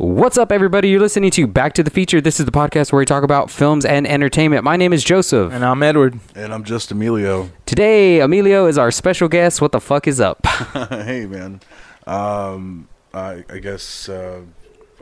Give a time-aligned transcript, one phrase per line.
[0.00, 0.90] What's up, everybody?
[0.90, 2.20] You're listening to Back to the Feature.
[2.20, 4.62] This is the podcast where we talk about films and entertainment.
[4.62, 5.50] My name is Joseph.
[5.54, 6.20] And I'm Edward.
[6.34, 7.48] And I'm just Emilio.
[7.64, 9.62] Today, Emilio is our special guest.
[9.62, 10.44] What the fuck is up?
[10.90, 11.62] hey, man.
[12.06, 14.42] Um, I, I guess uh,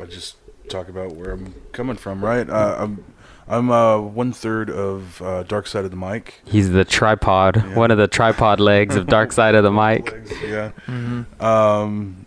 [0.00, 0.36] I just
[0.68, 2.48] talk about where I'm coming from, right?
[2.48, 3.04] Uh, I'm
[3.48, 6.40] I'm uh, one third of uh, Dark Side of the Mic.
[6.44, 7.74] He's the tripod, Yeah.
[7.74, 10.12] one of the tripod legs of Dark Side of the Mic.
[10.12, 10.70] Legs, Yeah.
[10.86, 11.44] Mm-hmm.
[11.44, 12.23] Um,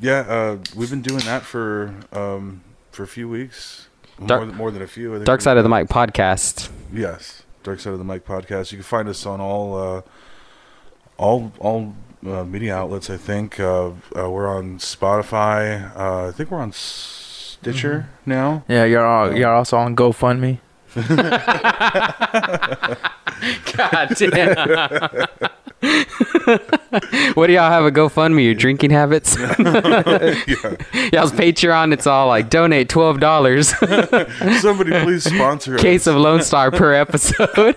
[0.00, 0.20] yeah.
[0.20, 3.88] Uh, we've been doing that for um, for a few weeks.
[4.26, 5.12] Dark- more, than, more than a few.
[5.12, 6.68] I think Dark Side of the Mic podcast.
[6.92, 8.72] Yes, Dark Side of the Mic podcast.
[8.72, 10.02] You can find us on all uh,
[11.16, 11.94] all all
[12.26, 13.08] uh, media outlets.
[13.10, 15.94] I think uh, uh, we're on Spotify.
[15.96, 18.64] Uh, I think we're on Stitcher now.
[18.68, 20.58] Yeah, you're all, you're also on GoFundMe.
[23.76, 25.26] God damn.
[27.34, 28.44] what do y'all have a GoFundMe?
[28.44, 29.36] Your drinking habits?
[29.38, 29.54] yeah,
[31.12, 33.68] Y'all's Patreon, it's all like donate twelve dollars.
[34.60, 35.80] somebody please sponsor us.
[35.82, 37.74] case of Lone Star per episode.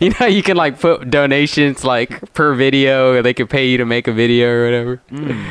[0.00, 3.76] you know, you can like put donations like per video, or they can pay you
[3.78, 5.02] to make a video or whatever.
[5.10, 5.44] Mm,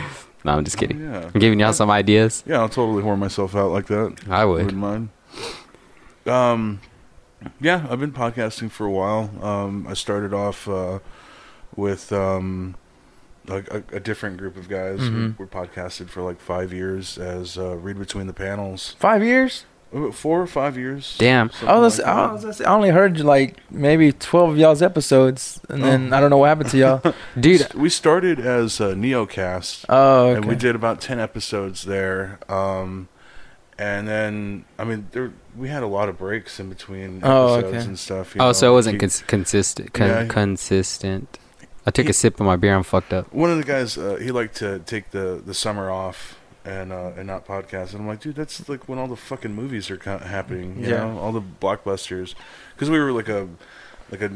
[0.43, 0.99] No, I'm just kidding.
[1.01, 2.43] yeah, I'm giving y'all some ideas.
[2.47, 2.59] yeah.
[2.59, 4.17] I'll totally whore myself out like that.
[4.29, 4.65] I would.
[4.65, 5.09] Wouldn't mind.
[6.25, 6.81] Um,
[7.59, 9.29] yeah, I've been podcasting for a while.
[9.43, 10.99] Um, I started off uh,
[11.75, 12.75] with um,
[13.47, 14.99] like a, a different group of guys.
[14.99, 15.37] Mhm.
[15.37, 18.95] We were podcasted for like five years as uh, Read Between the Panels.
[18.99, 19.65] Five years?
[19.93, 21.15] Uh, Four or five years.
[21.17, 21.51] Damn.
[21.67, 25.83] I was, like I, was I only heard like maybe 12 of y'all's episodes, and
[25.83, 26.17] then Oh.
[26.17, 27.13] I don't know what happened to y'all.
[27.39, 29.85] Dude, we started as uh, Neocast.
[29.89, 30.37] Oh, okay.
[30.37, 33.07] and we did about 10 episodes there um
[33.77, 37.75] and then i mean there we had a lot of breaks in between Oh, episodes
[37.75, 37.85] okay.
[37.87, 39.93] and stuff you oh, know, so it wasn't he- cons- consistent.
[39.93, 40.25] Con- Yeah.
[40.27, 41.39] consistent.
[41.85, 42.75] I took He- a sip of my beer.
[42.75, 43.33] I'm fucked up.
[43.33, 47.11] one of the guys uh, he liked to take the the summer off and uh
[47.17, 49.97] and not podcast and i'm like dude that's like when all the fucking movies are
[49.97, 50.97] co- happening you Yeah.
[51.07, 52.35] know all the blockbusters
[52.75, 53.47] because we were like a
[54.11, 54.31] like a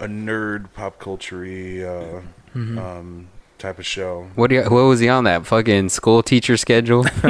[0.00, 2.22] a nerd pop culture uh
[2.58, 2.76] Mhm.
[2.78, 6.56] um type of show What do you, what was he on that fucking school teacher
[6.56, 7.04] schedule?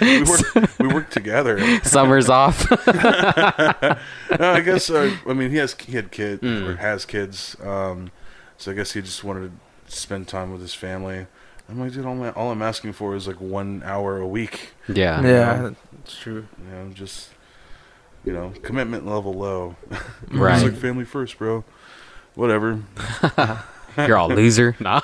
[0.00, 2.68] we worked we worked together Summers off.
[2.86, 3.96] no,
[4.40, 6.68] I guess uh, I mean he has he had kid Mm.
[6.68, 8.10] or has kids, um,
[8.56, 9.52] so I guess he just wanted
[9.86, 11.26] to spend time with his family.
[11.68, 14.70] I'm like, dude, all, my, all I'm asking for is like one hour a week.
[14.88, 15.22] yeah.
[15.22, 16.46] yeah, that's true.
[16.58, 17.30] You know, just
[18.24, 19.76] you know, commitment level low.
[20.30, 20.54] Right.
[20.62, 21.64] it's like family first, bro.
[22.34, 22.80] Whatever.
[23.96, 24.74] You're all loser.
[24.80, 25.00] Nah.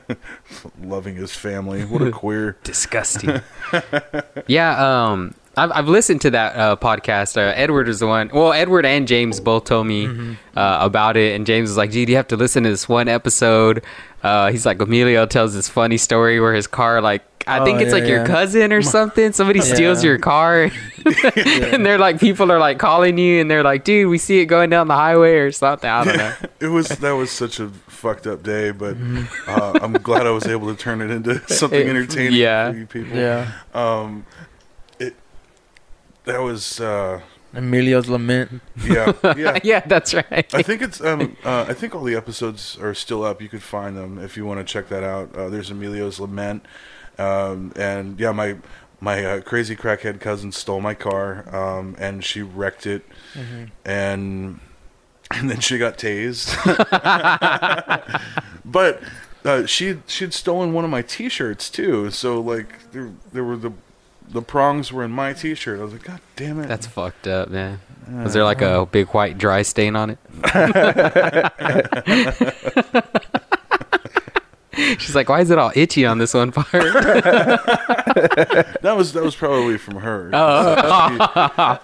[0.82, 1.84] Loving his family.
[1.84, 2.56] What a queer.
[2.64, 3.40] disgusting.
[4.46, 7.36] yeah, um, I've I've listened to that uh, podcast.
[7.36, 8.30] Uh, Edward is the one.
[8.32, 10.58] Well, Edward and James both told me Mm-hmm.
[10.58, 13.08] uh, about it, and James was like, "Dude, you have to listen to this one
[13.08, 13.84] episode."
[14.22, 17.80] Uh, he's like, Emilio tells this funny story where his car, like, I Oh, think
[17.80, 19.32] it's yeah, like your cousin or something.
[19.32, 20.10] Somebody steals Yeah.
[20.10, 20.70] your car,
[21.36, 24.46] and they're like, people are like calling you, and they're like, "Dude, we see it
[24.46, 26.34] going down the highway or something." I don't know.
[26.60, 29.50] It was that was such a fucked up day, but Mm-hmm.
[29.50, 32.70] uh, I'm glad I was able to turn it into something entertaining yeah.
[32.70, 33.16] for you people.
[33.18, 33.50] Yeah.
[33.74, 34.41] Um, it
[36.24, 37.20] that was uh,
[37.54, 38.60] Emilio's Lament.
[38.84, 39.58] yeah, yeah.
[39.62, 40.52] yeah, that's right.
[40.54, 43.42] I think it's um uh, I think all the episodes are still up.
[43.42, 45.34] You could find them if you want to check that out.
[45.36, 46.64] Uh, there's Emilio's Lament,
[47.18, 48.56] um, and yeah, my
[49.00, 53.64] my uh, crazy crackhead cousin stole my car, um, and she wrecked it, Mm-hmm.
[53.84, 54.60] and
[55.32, 56.52] and then she got tased.
[58.64, 59.02] but
[59.44, 62.10] uh, she she'd stolen one of my T-shirts too.
[62.10, 63.72] So like there there were the
[64.32, 65.78] the prongs were in my T-shirt.
[65.78, 66.68] I was like, God damn it!
[66.68, 67.80] That's fucked up, man.
[68.08, 68.84] Uh, was there like a uh-huh.
[68.86, 70.18] big white dry stain on it?
[74.98, 76.70] She's like, why is it all itchy on this one part?
[76.72, 77.62] that
[78.96, 80.30] was that was probably from her.
[80.42, 81.78] Oh.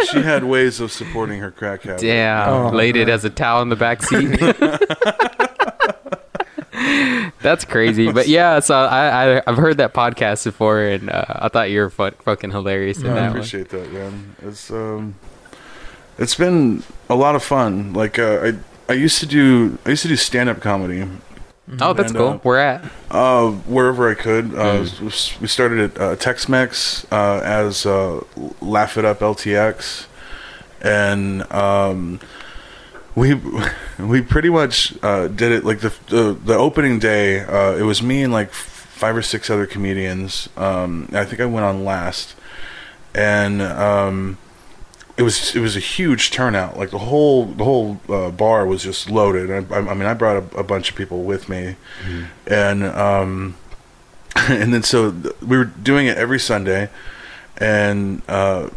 [0.00, 2.00] She, she had ways of supporting her crack habit.
[2.00, 4.40] Damn, Oh, laid it as a towel in the back seat.
[7.44, 8.58] That's crazy, but yeah.
[8.60, 12.10] So I, I I've heard that podcast before, and uh, I thought you were fu-
[12.24, 13.30] fucking hilarious in I that one.
[13.36, 14.34] appreciate that, man.
[14.42, 15.14] It's um,
[16.18, 17.92] it's been a lot of fun.
[17.92, 18.40] Like uh,
[18.88, 21.06] I I used to do I used to do stand up comedy.
[21.80, 22.28] Oh, that's And, cool.
[22.28, 22.84] uh, Where at?
[23.10, 24.54] Uh, wherever I could.
[24.54, 25.40] Uh, Mm.
[25.40, 28.20] We started at uh, Tex-Mex uh, as uh,
[28.60, 30.04] Laugh It Up LTX,
[30.82, 32.20] and um,
[33.14, 33.34] we
[33.98, 37.40] we pretty much uh, did it like the the, the opening day.
[37.40, 40.48] Uh, it was me and like five or six other comedians.
[40.56, 42.34] Um, I think I went on last,
[43.14, 44.38] and um,
[45.16, 46.76] it was it was a huge turnout.
[46.76, 49.50] Like the whole the whole uh, bar was just loaded.
[49.50, 51.76] I, I, I mean, I brought a, a bunch of people with me,
[52.46, 53.56] and um,
[54.36, 56.88] and then so th- we were doing it every Sunday,
[57.58, 58.70] and uh,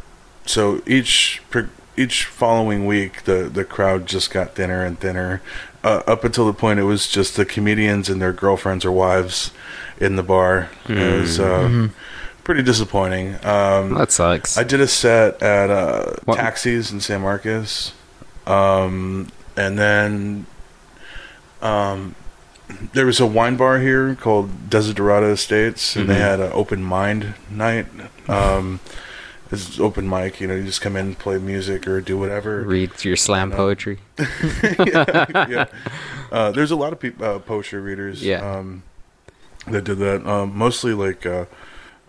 [0.45, 5.41] so each per- each following week, the the crowd just got thinner and thinner,
[5.83, 9.51] uh, up until the point it was just the comedians and their girlfriends or wives
[9.99, 10.69] in the bar.
[10.87, 11.89] It was uh,
[12.43, 13.35] pretty disappointing.
[13.43, 14.57] Um, that sucks.
[14.57, 17.93] I did a set at uh, Taxis in San Marcos,
[18.45, 20.45] um, and then
[21.61, 22.15] um,
[22.93, 26.19] there was a wine bar here called Desiderata Estates, and they Mhm.
[26.19, 27.87] had an open mind night.
[28.27, 28.79] Um,
[29.53, 32.61] it's open mic, you know, you just come in, play music, or do whatever.
[32.61, 33.55] Read your slam No.
[33.57, 33.99] poetry.
[34.19, 35.65] yeah, yeah.
[36.31, 38.39] Uh, there's a lot of people, uh, poetry readers, Yeah.
[38.57, 38.83] um,
[39.67, 40.25] that did that.
[40.27, 41.45] Um, mostly like uh,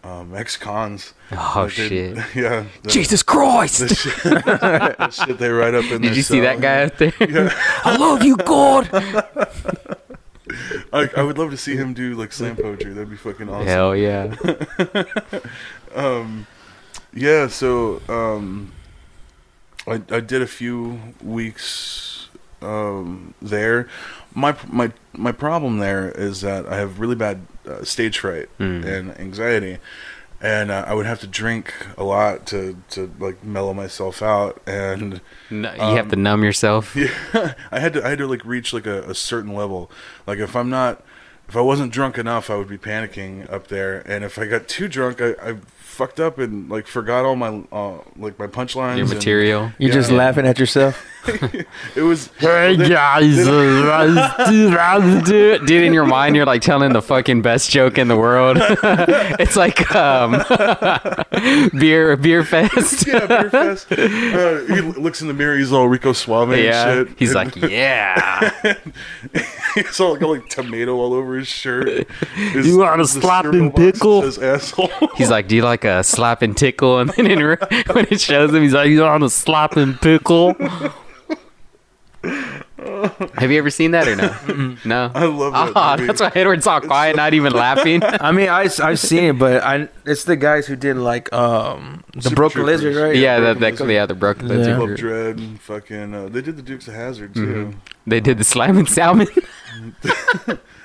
[0.05, 1.13] um, ex-cons.
[1.33, 2.19] Oh Like, they- shit!
[2.35, 2.65] Yeah.
[2.83, 3.81] the- Jesus Christ!
[3.81, 6.99] the shit, the shit they write up in the Did you see that guy out
[6.99, 7.13] there?
[7.21, 7.53] Yeah.
[7.85, 8.89] I love you, God.
[10.93, 12.93] I, I would love to see him do like slam poetry.
[12.95, 13.67] That'd be fucking awesome.
[13.67, 14.35] Hell yeah!
[15.95, 16.47] Um,
[17.15, 17.47] yeah.
[17.49, 18.73] So um,
[19.87, 22.29] I I did a few weeks
[22.63, 23.89] um there.
[24.35, 28.85] My my my problem there is that I have really bad uh, stage fright Mm.
[28.85, 29.79] and anxiety.
[30.41, 34.63] And uh, I would have to drink a lot to, to like mellow myself out,
[34.69, 35.21] and
[35.51, 36.95] No, you have Um, to numb yourself.
[36.97, 39.91] Yeah, I had to I had to like reach like a, a certain level.
[40.29, 41.03] Like if I'm not
[41.49, 44.69] if I wasn't drunk enough, I would be panicking up there, and if I got
[44.69, 45.57] too drunk, I, I
[45.99, 48.97] fucked up and like forgot all my uh, like my punchlines.
[48.99, 49.73] Your and- material.
[49.79, 49.95] You're Yeah.
[50.01, 51.05] just laughing at yourself.
[51.95, 53.37] it was Hey they- guys,
[55.25, 58.57] dude, dude, in your mind, you're like telling the fucking best joke in the world.
[58.61, 60.33] it's like um,
[61.79, 63.07] beer beer fest.
[63.07, 63.91] yeah, beer fest.
[63.93, 65.57] Uh, he looks in the mirror.
[65.57, 67.19] He's all Rico Suave Yeah, and shit.
[67.19, 68.75] he's And like, yeah.
[69.75, 72.09] he's all got like tomato all over his shirt.
[72.53, 74.25] His, You want a the slapping cereal box pickle?
[74.45, 74.91] Asshole.
[75.17, 76.99] He's like, do you like a slap and tickle?
[76.99, 80.55] And then in, when it shows him, he's like, you on a slap and pickle?
[83.39, 84.77] Have you ever seen that or no?
[84.85, 85.11] No.
[85.15, 85.73] I love that.
[85.77, 86.07] Oh, movie.
[86.07, 88.03] that's why Edward's all quiet, not even laughing.
[88.05, 92.03] I mean, I I've seen it, but I it's the guys who did like um
[92.15, 92.83] the Super Broken Troopers.
[92.83, 93.17] Lizard, right?
[93.17, 94.55] yeah, Broken that, that, yeah, the broken Yeah.
[94.57, 94.77] lizard.
[94.77, 94.97] Club.
[94.97, 96.15] Dread and fucking.
[96.15, 97.47] Uh, they did the Dukes of Hazzard too.
[97.47, 97.79] Mm-hmm.
[98.07, 99.27] They did the Slammin' Salmon.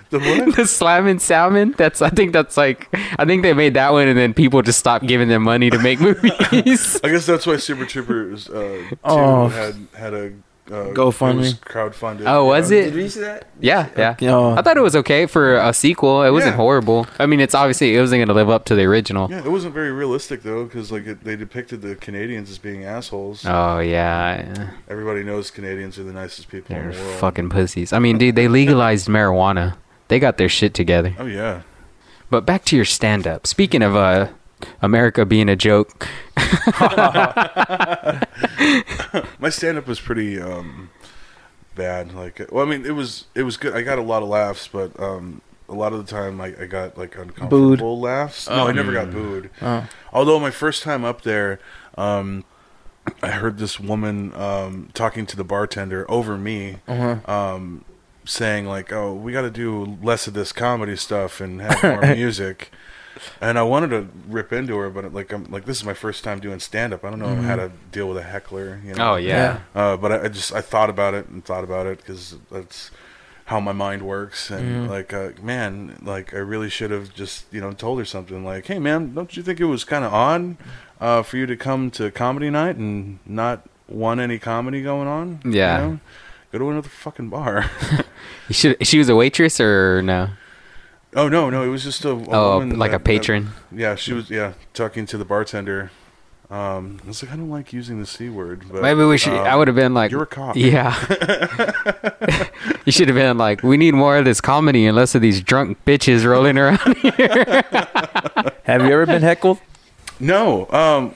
[0.10, 0.56] The what?
[0.56, 1.74] the Slammin' Salmon.
[1.78, 2.88] That's I think that's like
[3.18, 5.80] I think they made that one, and then people just stopped giving them money to
[5.80, 7.00] make movies.
[7.04, 9.48] I guess that's why Super Troopers uh, two Oh.
[9.48, 10.34] had had a
[10.74, 11.34] uh, GoFundMe.
[11.34, 12.24] it was crowdfunded.
[12.26, 12.80] Oh, was yeah.
[12.80, 12.92] it?
[12.92, 13.48] Did you see that?
[13.60, 14.56] yeah, yeah.
[14.58, 16.24] I thought it was okay for a sequel.
[16.24, 16.58] It wasn't Yeah.
[16.58, 17.06] horrible.
[17.20, 19.30] I mean, it's obviously it wasn't going to live up to the original.
[19.30, 22.84] Yeah, it wasn't very realistic though, because like it, they depicted the Canadians as being
[22.86, 23.46] assholes.
[23.46, 27.20] Oh yeah, Everybody knows Canadians are the nicest people they're in the world.
[27.20, 27.94] fucking pussies.
[27.94, 29.76] I mean, dude, they legalized marijuana.
[30.08, 31.14] They got their shit together.
[31.20, 31.62] Oh yeah.
[32.30, 33.46] But back to your stand-up.
[33.46, 34.28] Speaking of uh,
[34.82, 36.08] America being a joke,
[39.40, 40.90] My stand up was pretty um,
[41.76, 42.14] bad.
[42.14, 43.76] Like, well, I mean, it was it was good.
[43.76, 46.66] I got a lot of laughs, but um, a lot of the time I, I
[46.66, 48.50] got like uncomfortable laughs.
[48.50, 49.50] No, I never got booed.
[49.62, 49.88] Oh.
[50.12, 51.60] Although my first time up there,
[51.98, 52.46] um,
[53.22, 57.32] I heard this woman um, talking to the bartender over me, Uh-huh.
[57.32, 57.84] um,
[58.26, 62.02] saying like, "Oh, we got to do less of this comedy stuff and have more
[62.16, 62.72] music."
[63.42, 66.24] And I wanted to rip into her, but like, I'm like, this is my first
[66.24, 67.04] time doing stand up.
[67.06, 68.82] I don't know how to deal with a heckler.
[68.86, 69.14] You know?
[69.14, 72.00] oh yeah, Uh, but I, I just I thought about it and thought about it
[72.00, 72.92] because that's
[73.46, 74.50] how my mind works.
[74.50, 78.44] And like, uh, man, like I really should have just you know told her something
[78.44, 80.58] like, "Hey, man, don't you think it was kind of odd
[81.02, 85.40] uh, for you to come to comedy night and not want any comedy going on?
[85.44, 85.78] You Yeah.
[85.78, 86.00] know?
[86.52, 87.70] go to another fucking bar."
[88.50, 90.28] You should, she was a waitress or no?
[91.16, 93.50] Oh no, no, it was just a, a Oh, woman like a that- that- patron.
[93.72, 95.92] yeah, she was yeah talking to the bartender.
[96.50, 99.34] Um, I was like, I don't like using the c word, but Maybe we should.
[99.34, 100.56] I um, would have been like, you're a cop.
[100.56, 100.94] Yeah.
[102.86, 105.42] you should have been like, we need more of this comedy and less of these
[105.42, 107.64] drunk bitches rolling around here.
[108.66, 109.60] Have you ever been heckled?
[110.20, 111.16] No, um,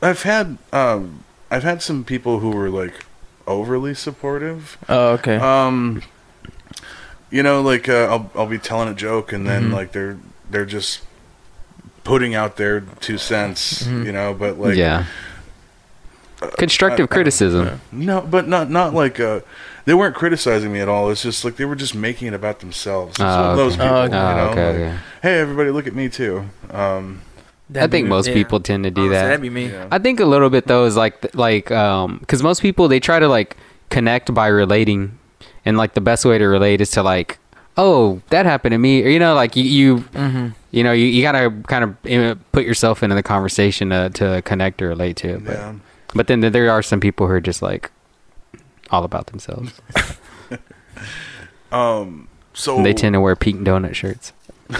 [0.00, 3.04] I've had um, I've had some people who were like
[3.46, 4.78] overly supportive.
[4.88, 5.36] Oh, okay.
[5.36, 6.02] Um,
[7.30, 9.72] you know, like uh, I'll I'll be telling a joke and then Mhm.
[9.72, 10.16] like they're
[10.50, 11.00] they're just
[12.04, 13.82] putting out their two cents.
[13.84, 14.06] Mhm.
[14.06, 15.04] You know, but like yeah.
[16.56, 17.80] Constructive I- I- criticism.
[17.90, 19.40] no, but not not like uh,
[19.86, 21.10] they weren't criticizing me at all.
[21.10, 23.12] It's just like they were just making it about themselves.
[23.12, 24.10] It's Oh, one of those people, Oh, you okay.
[24.12, 24.18] know.
[24.40, 24.96] Oh, okay, like, okay.
[25.22, 26.44] Hey, everybody, look at me too.
[26.70, 27.22] Um,
[27.74, 29.24] I think most people tend to do that.
[29.24, 29.66] That'd be me.
[29.70, 29.88] yeah.
[29.90, 33.18] I think a little bit though is like like um because most people they try
[33.18, 33.56] to like
[33.90, 35.18] connect by relating,
[35.64, 37.38] and like the best way to relate is to like
[37.80, 39.04] oh, that happened to me.
[39.04, 40.48] Or, you know, like you, you, Mm-hmm.
[40.72, 41.96] you know, you, you gotta kind of
[42.50, 45.44] put yourself into the conversation to, to connect or relate to it.
[45.44, 45.74] But, Yeah.
[46.12, 47.92] but then there are some people who are just like
[48.90, 49.80] all about themselves.
[51.70, 52.26] Um.
[52.54, 54.32] So And they tend to wear pink donut shirts.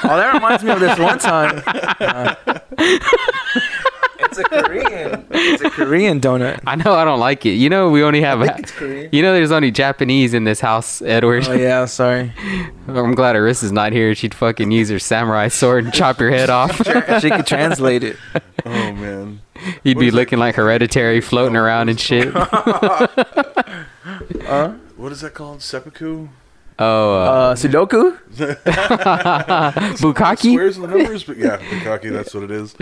[0.00, 1.62] Oh, that reminds me of this one time.
[1.66, 2.34] Uh,
[4.28, 5.26] it's a Korean.
[5.30, 6.60] It's a Korean donut.
[6.66, 7.54] I know I don't like it.
[7.54, 8.40] You know, we only have.
[8.40, 9.08] I think it's Korean.
[9.12, 11.46] You know, there's only Japanese in this house, Edward.
[11.48, 12.32] Oh yeah, sorry.
[12.88, 14.14] I'm glad Arissa's not here.
[14.14, 16.76] She'd fucking use her samurai sword and chop your head off.
[17.20, 18.16] She could translate it.
[18.66, 19.40] Oh man.
[19.84, 22.34] You'd What be looking like hereditary, floating around and shit.
[24.46, 25.62] Uh, What is that called?
[25.62, 26.28] Seppuku.
[26.78, 28.18] Oh, uh, uh, Sudoku.
[29.98, 30.52] Bukaki.
[30.52, 32.10] Squares and the numbers, but yeah, Bukaki.
[32.12, 32.74] That's what it is.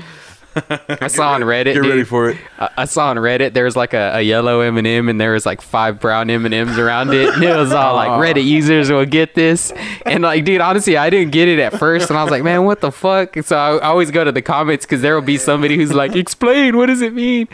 [0.57, 1.75] I saw on Reddit.
[1.75, 2.39] Get ready for it.
[2.59, 5.21] I I saw on Reddit there was like a, a yellow M and m and
[5.21, 8.11] there was like five brown M and M's around it, and it was all like
[8.11, 9.73] Reddit users will get this,
[10.07, 12.65] and like, dude, honestly, I didn't get it at first, and I was like, man,
[12.65, 13.37] what the fuck?
[13.43, 16.15] So I, I always go to the comments because there will be somebody who's like,
[16.17, 17.49] explain what does it mean?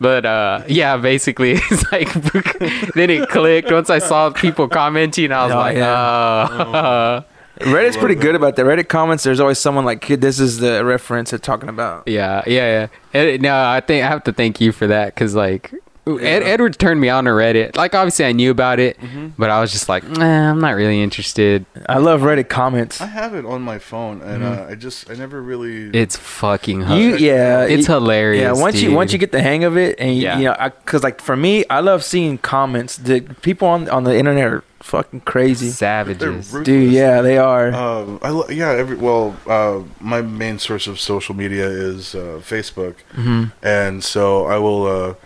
[0.00, 2.12] But uh, yeah, basically, it's like
[2.94, 5.32] then it clicked once I saw people commenting.
[5.32, 7.22] I was Oh, like, yeah.
[7.24, 7.24] oh.
[7.60, 8.66] Reddit's pretty good about that.
[8.66, 12.42] Reddit comments, there's always someone like, "Kid, this is the reference they're talking about." Yeah,
[12.46, 13.36] yeah, yeah.
[13.38, 15.72] No, I think I have to thank you for that because like
[16.06, 17.74] Ed, Edward turned me on to Reddit.
[17.76, 18.96] Like obviously I knew about it,
[19.36, 21.66] but I was just like, nah, I'm not really interested.
[21.88, 23.00] I love Reddit comments.
[23.00, 25.90] I have it on my phone, and uh, I just I never really.
[25.98, 27.20] It's fucking You, hilarious.
[27.20, 28.42] yeah, it's you- hilarious.
[28.42, 30.38] Yeah, once you once you get the hang of it, and Yeah.
[30.38, 32.96] you know, because like for me, I love seeing comments.
[32.98, 36.52] The people on on the internet are fucking crazy, They're savages.
[36.62, 36.92] dude.
[36.92, 37.72] Yeah, they are.
[37.74, 38.70] Um, I lo- yeah.
[38.70, 43.50] Every well, uh, my main source of social media is uh, Facebook, Mhm.
[43.60, 45.16] and so I will.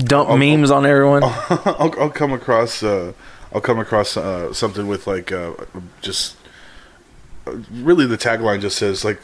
[0.00, 1.22] Uh, Dump I'll- memes on everyone.
[1.24, 3.12] I'll, I'll come across uh,
[3.52, 5.52] I'll come across uh, something with like uh,
[6.00, 6.36] just
[7.46, 9.20] uh, really the tagline just says like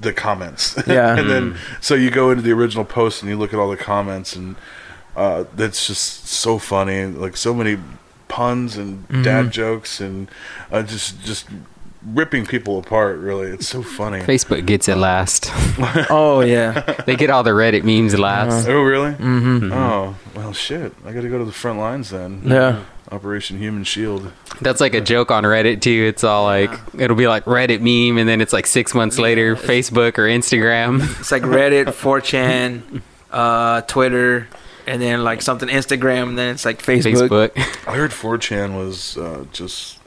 [0.00, 1.18] the comments Yeah.
[1.18, 3.76] and then so you go into the original post and you look at all the
[3.76, 4.54] comments and
[5.16, 7.78] uh, that's just so funny like so many
[8.28, 10.30] puns and dad jokes and
[10.70, 11.48] uh, just just
[12.14, 15.50] ripping people apart really it's so funny Facebook gets it last.
[16.10, 18.68] oh yeah, they get all the Reddit memes last.
[18.68, 19.72] oh really Mm-hmm.
[19.72, 22.84] oh well shit I got to go to the front lines then yeah.
[23.10, 26.04] Operation Human Shield That's like a joke on Reddit too.
[26.08, 29.56] It's all like it'll be like Reddit meme, and then it's like six months later,
[29.56, 31.00] Facebook or Instagram.
[31.18, 33.00] It's like Reddit, 4chan,
[33.30, 34.48] uh, Twitter,
[34.86, 37.28] and then like something Instagram, and then it's like Facebook.
[37.54, 37.88] Facebook.
[37.88, 39.97] I heard 4chan was uh, just,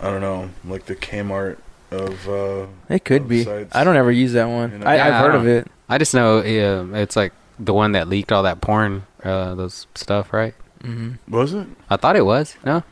[0.00, 1.58] I don't know, like the Kmart
[1.90, 2.28] of.
[2.28, 3.44] Uh, It could be.
[3.44, 3.68] Websites.
[3.72, 4.72] I don't ever use that one.
[4.72, 4.86] You know?
[4.86, 5.68] I, Yeah, I've I heard don't- of it.
[5.88, 9.86] I just know yeah, it's like the one that leaked all that porn, uh, those
[9.94, 10.54] stuff, right?
[10.84, 11.30] Mm-hmm.
[11.30, 12.56] was it I thought it was.
[12.64, 12.82] No.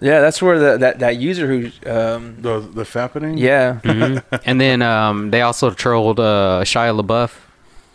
[0.00, 3.38] Yeah, that's where the that, that user who um the the fappening?
[3.38, 3.80] yeah.
[3.84, 4.22] Mhm.
[4.46, 7.32] and then um, they also trolled uh, Shia LaBeouf.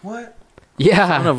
[0.02, 0.38] What?
[0.78, 1.34] Yeah.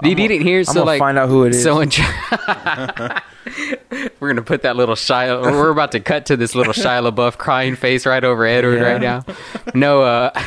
[0.00, 0.08] of a.
[0.08, 0.64] you I'm didn't hear?
[0.64, 1.62] So gonna like, find out who it is.
[1.62, 1.90] so in
[4.20, 5.40] we're gonna put that little Shia.
[5.42, 8.92] We're about to cut to this little Shia LaBeouf crying face right over Edward Yeah.
[8.92, 9.24] right now.
[9.74, 10.42] No, uh,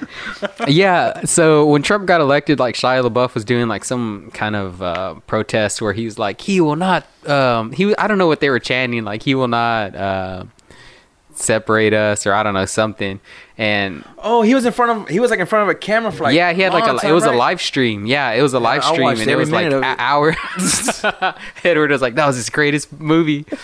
[0.68, 1.24] yeah.
[1.24, 5.14] So when Trump got elected, like Shia LaBeouf was doing like some kind of uh,
[5.26, 7.06] protest where he was like, he will not.
[7.28, 9.04] Um, he I don't know what they were chanting.
[9.04, 9.94] Like he will not.
[9.94, 10.44] Uh,
[11.34, 13.18] separate us or I don't know something
[13.62, 15.08] and oh, he was in front of.
[15.08, 16.34] He was like in front of a camera for like.
[16.34, 18.06] yeah, he had like a time, it was a live stream.
[18.06, 19.96] Yeah, it was a live I stream, and it was like minute an it.
[20.00, 20.34] hour.
[21.64, 23.46] Edward was like, "That was his greatest movie."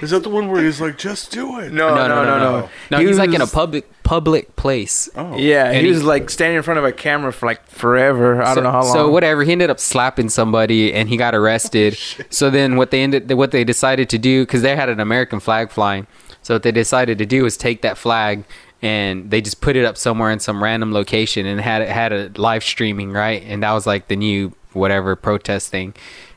[0.00, 1.72] Is that the one where he's like, just do it?
[1.72, 2.38] No, no, no, no.
[2.38, 2.70] no.
[2.92, 5.08] No, He he's like in a public public place.
[5.16, 5.36] Oh.
[5.36, 8.40] Yeah, And he, he- was like standing in front of a camera for like forever.
[8.40, 8.92] I so, don't know how long.
[8.92, 11.98] So whatever, he ended up slapping somebody, and he got arrested.
[12.20, 15.00] Oh, so then what they ended, what they decided to do, because they had an
[15.00, 16.06] American flag flying.
[16.48, 18.42] So what they decided to do was take that flag
[18.80, 22.10] and they just put it up somewhere in some random location and had it had
[22.10, 25.92] a live streaming right, and that was like the new whatever protest thing.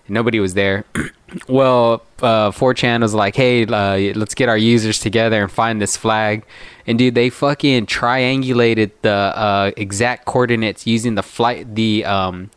[0.09, 0.83] Nobody was there.
[1.47, 5.95] well, uh, 4chan was like, hey, uh, let's get our users together and find this
[5.95, 6.43] flag.
[6.85, 12.51] And dude, they fucking triangulated the uh, exact coordinates using the flight, the um,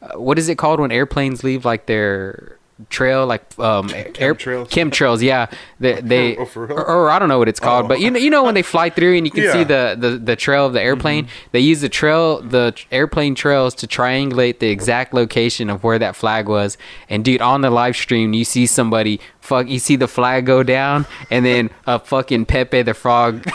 [0.00, 2.56] uh, what is it called when airplanes leave like their
[2.90, 4.68] trail, like um, air Chemtrails?
[4.68, 5.22] chemtrails.
[5.22, 5.46] Yeah,
[5.80, 7.88] they, they Oh, or, or I don't know what it's called, Oh.
[7.88, 9.52] but you know, you know when they fly through and you can Yeah.
[9.52, 11.28] see the, the the trail of the airplane.
[11.52, 16.16] They use the trail, the airplane trails to triangulate the exact location of where that
[16.16, 16.76] flag was.
[17.08, 20.62] And dude, on the live stream, you see somebody fuck you see the flag go
[20.62, 23.42] down and then a fucking Pepe the Frog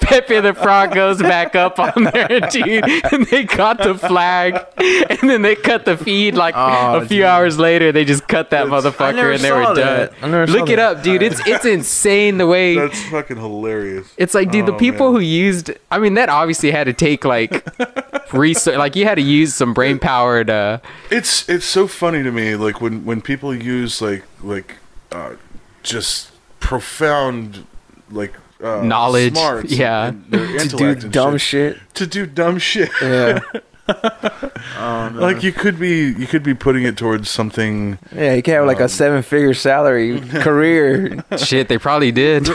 [0.00, 2.84] Pepe the Frog goes back up on there, dude.
[3.12, 7.18] And they caught the flag and then they cut the feed like Oh, a few
[7.18, 7.26] dude.
[7.26, 10.12] hours later they just cut that That's- I motherfucker and they were that.
[10.12, 10.22] done.
[10.22, 10.96] I never saw Look it that.
[10.98, 11.22] up, dude.
[11.22, 14.12] It's it's insane the way That's fucking hilarious.
[14.16, 15.20] it's like, dude, the Oh, people man.
[15.20, 17.64] who used, I mean, that obviously had to take like
[18.32, 20.80] research, like you had to use some brain power to,
[21.10, 24.76] It's it's so funny to me, like when when people use like like
[25.12, 25.34] uh,
[25.82, 27.66] just profound
[28.10, 30.12] like uh, Knowledge, smarts yeah.
[30.30, 31.94] to do dumb shit, shit.
[31.94, 32.90] to do dumb shit.
[33.02, 33.40] Yeah.
[33.88, 35.20] oh, no.
[35.20, 37.98] Like you could be you could be putting it towards something.
[38.14, 41.24] yeah, you can have like a seven figure salary career.
[41.36, 42.46] shit, they probably did.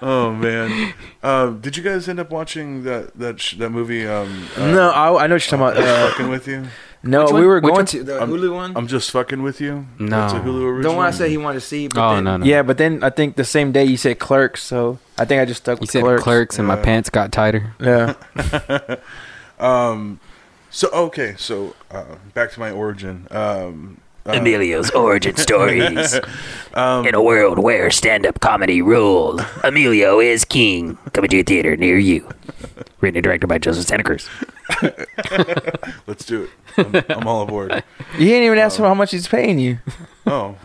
[0.02, 4.06] Oh man, uh, did you guys end up watching that that sh- that movie?
[4.06, 5.76] Um, uh, no, I, I know what you're talking about.
[5.76, 6.66] Uh, fucking with you.
[7.02, 7.46] no, Which we one?
[7.46, 7.86] were Which going one?
[7.86, 8.76] to the I'm- Hulu one.
[8.76, 9.86] I'm just fucking with you.
[9.98, 10.20] No.
[10.20, 10.92] That's a Hulu original.
[10.92, 11.88] the one I said he wanted to see.
[11.88, 12.46] But Oh, then, no, no.
[12.46, 15.44] Yeah, but then I think the same day you said Clerks, so I think I
[15.44, 16.22] just stuck You with said Clerks.
[16.22, 17.74] clerks, and my pants got tighter.
[17.78, 18.14] Yeah.
[19.58, 20.20] Um,
[20.70, 23.26] so okay, so uh, back to my origin.
[23.30, 24.00] Um,
[24.34, 26.18] Emilio's origin stories.
[26.74, 30.96] um, In a world where stand up comedy ruled, Emilio is king.
[31.12, 32.28] Coming to a theater near you.
[33.00, 34.28] Written and directed by Joseph Santa Cruz.
[36.06, 36.50] let's do it.
[37.08, 37.82] I'm, I'm all aboard.
[38.18, 39.78] You didn't even ask him how much he's paying you.
[40.26, 40.56] Oh.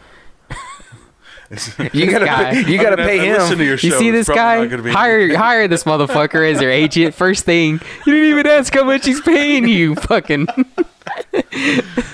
[1.50, 2.52] It's- You gotta, guy.
[2.64, 3.68] pay, you gotta I mean, I- pay I listen to him.
[3.68, 4.00] your You show.
[4.00, 4.60] see It's this probably guy?
[4.62, 7.14] not gonna be- Hire hire this motherfucker as your agent.
[7.16, 9.96] First thing, you didn't even ask how much he's paying you.
[9.96, 10.48] Fucking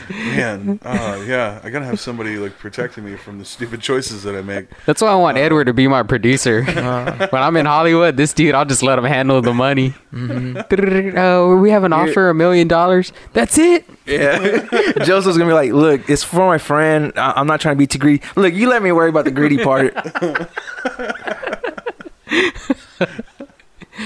[0.09, 4.35] Man, uh, yeah, I gotta have somebody like protecting me from the stupid choices that
[4.35, 4.67] I make.
[4.85, 6.63] That's why I want Edward to be my producer.
[7.29, 9.93] when I'm in Hollywood, this dude, I'll just let him handle the money.
[10.13, 13.11] Uh, we have an offer a million dollars.
[13.33, 13.85] That's it.
[14.05, 14.67] Yeah.
[15.03, 17.13] Joseph's gonna be like, look, it's for my friend.
[17.15, 18.23] I- I'm not trying to be too greedy.
[18.35, 19.93] Look, you let me worry about the greedy part.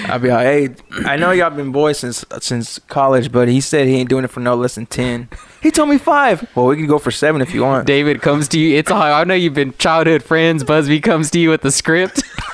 [0.08, 0.70] I'll be like, hey,
[1.06, 4.30] I know y'all been boys since since college, but he said he ain't doing it
[4.32, 5.30] for no less than ten.
[5.62, 6.48] He told me five.
[6.56, 7.88] Well, we can go for seven if you want.
[7.88, 8.78] David comes to you.
[8.78, 9.02] It's all.
[9.02, 10.64] I know you've been childhood friends.
[10.64, 12.24] Busby comes to you with the script.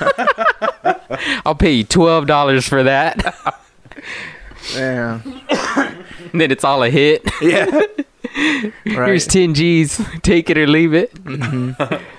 [1.44, 3.20] I'll pay you twelve dollars for that.
[4.74, 5.20] Yeah.
[6.32, 7.22] Then it's all a hit.
[7.40, 7.80] Yeah.
[8.34, 9.08] Right.
[9.08, 10.00] Here's ten G's.
[10.22, 11.12] Take it or leave it.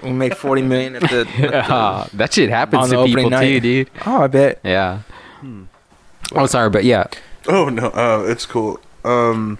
[0.03, 1.21] we make forty million at the.
[1.21, 3.63] at the- Ah, that shit happens On the to opening people too, night.
[3.63, 3.89] dude.
[4.05, 4.59] oh, I bet.
[4.63, 4.99] Yeah.
[6.33, 7.05] Oh, sorry, but yeah.
[7.47, 8.79] Oh no, uh, it's cool.
[9.03, 9.57] Um,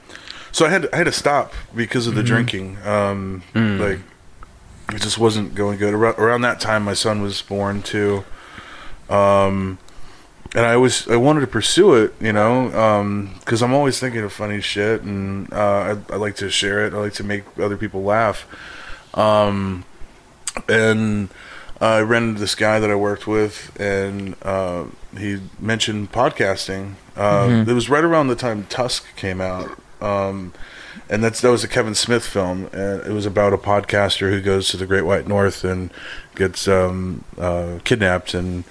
[0.52, 2.78] so I had I had to stop because of the drinking.
[2.86, 4.00] Um, Like
[4.94, 5.94] it just wasn't going good.
[5.94, 8.24] Around, around that time, my son was born too.
[9.10, 9.78] Um,
[10.56, 12.70] and I was I wanted to pursue it, you know,
[13.40, 16.94] because I'm always thinking of funny shit, and uh, I, I like to share it.
[16.94, 18.46] I like to make other people laugh.
[19.16, 19.84] Um,
[20.70, 21.30] and
[21.82, 24.86] I ran into this guy that I worked with, and uh,
[25.18, 26.94] he mentioned podcasting.
[27.16, 30.54] Uh, It was right around the time Tusk came out, um,
[31.10, 34.42] and that's that was a Kevin Smith film, and it was about a podcaster who
[34.42, 35.92] goes to the Great White North and
[36.36, 38.64] gets um, uh, kidnapped and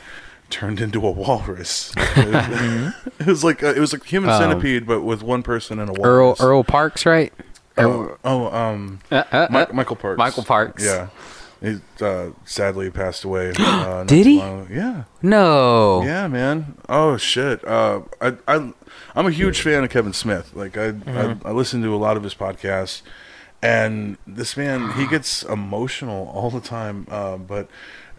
[0.51, 1.93] turned into a walrus.
[1.97, 5.91] it was like uh, it was like human Um, centipede, but with one person and
[5.97, 6.41] a Earl walrus.
[6.41, 7.33] Earl Parks, right?
[7.79, 9.67] Oh, oh, um, Uh, uh, uh.
[9.73, 10.19] Michael Parks.
[10.19, 10.85] Michael Parks.
[10.85, 11.09] Yeah.
[11.63, 13.53] He uh, sadly passed away.
[13.57, 14.37] Uh, Did he?
[14.39, 15.05] Yeah.
[15.23, 16.03] No.
[16.03, 16.77] Yeah, man.
[16.89, 17.65] Oh shit.
[17.67, 18.73] Uh, I I
[19.15, 20.51] I'm a huge fan of Kevin Smith.
[20.55, 21.47] Like I Mm-hmm.
[21.47, 23.03] I, I listen to a lot of his podcasts,
[23.63, 27.07] and this man he gets emotional all the time.
[27.11, 27.69] Uh, but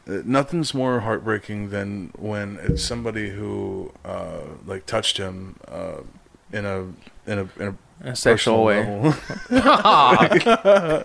[0.07, 6.01] uh, nothing's more heartbreaking than when it's somebody who uh, like touched him uh,
[6.51, 6.81] in a
[7.29, 8.79] in a in a a sexual way.
[8.85, 9.11] level.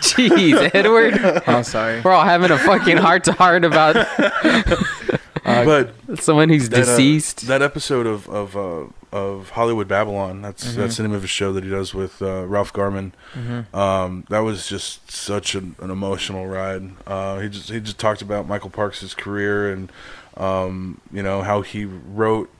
[0.00, 1.14] Jeez, Edward.
[1.46, 2.00] I'm sorry.
[2.00, 3.94] We're all having a fucking heart to heart about
[5.44, 7.46] but someone who's that, uh, deceased.
[7.46, 8.84] that episode of of uh,
[9.16, 10.42] of Hollywood Babylon.
[10.42, 10.80] That's Mm-hmm.
[10.80, 13.12] that's the name of a show that he does with uh, Ralph Garman.
[13.34, 13.76] Mm-hmm.
[13.76, 16.90] Um, that was just such an, an emotional ride.
[17.06, 19.90] Uh, he just he just talked about Michael Parks' career and
[20.36, 22.50] um, you know how he wrote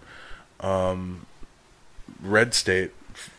[0.60, 1.26] um,
[2.22, 2.92] Red State.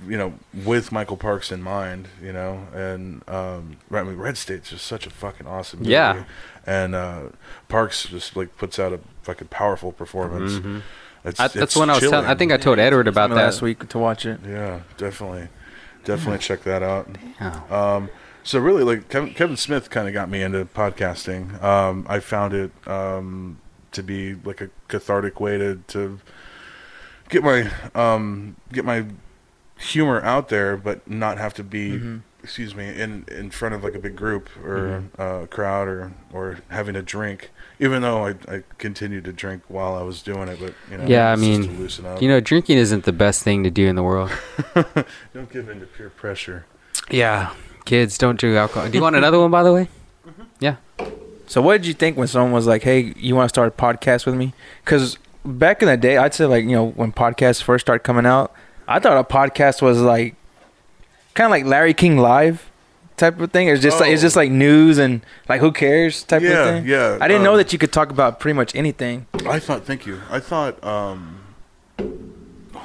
[0.07, 0.33] You know,
[0.65, 5.05] with Michael Parks in mind, you know, and um, I mean, Red State's just such
[5.07, 5.91] a fucking awesome movie.
[5.91, 6.23] Yeah.
[6.65, 7.21] and uh,
[7.67, 10.53] Parks just like puts out a fucking powerful performance.
[10.53, 10.79] It's, Mm-hmm.
[11.41, 12.25] I, it's that's when I was telling.
[12.25, 14.39] I think I told Edward about that last week to watch it.
[14.47, 15.49] Yeah, definitely,
[16.05, 17.09] definitely check that out.
[17.41, 17.61] Yeah.
[17.69, 18.09] Um,
[18.43, 21.61] so really, like Kevin, Kevin Smith kind of got me into podcasting.
[21.61, 23.59] Um, I found it um,
[23.91, 26.19] to be like a cathartic way to to
[27.27, 29.05] get my um, get my
[29.77, 32.17] humor out there, but not have to be mm-hmm.
[32.43, 35.21] excuse me, in in front of like a big group or mm-hmm.
[35.21, 37.51] uh, crowd or or having a drink.
[37.79, 41.05] Even though I, I continued to drink while I was doing it, but you know,
[41.05, 42.21] Yeah, I mean, to loosen up.
[42.21, 44.31] You know, drinking isn't the best thing to do in the world.
[45.33, 46.65] don't give in to peer pressure.
[47.11, 47.53] Yeah,
[47.85, 48.89] kids don't drink alcohol.
[48.89, 49.89] Do you want another one, by the way?
[50.27, 50.43] Mm-hmm.
[50.59, 50.75] Yeah.
[51.45, 53.81] So what did you think when someone was like, "Hey, you want to start a
[53.81, 57.63] podcast with me?" Because back in the day, I'd say like you know when podcasts
[57.63, 58.53] first started coming out,
[58.87, 60.35] I thought a podcast was like
[61.33, 62.69] kind of like Larry King Live
[63.17, 63.67] type of thing.
[63.67, 64.25] It's just like it's Oh.
[64.27, 66.85] just like news and like who cares type Yeah, of thing.
[66.87, 69.25] yeah, I didn't know um, that you could talk about pretty much anything.
[69.47, 70.21] I thought, thank you.
[70.29, 71.41] I thought, um,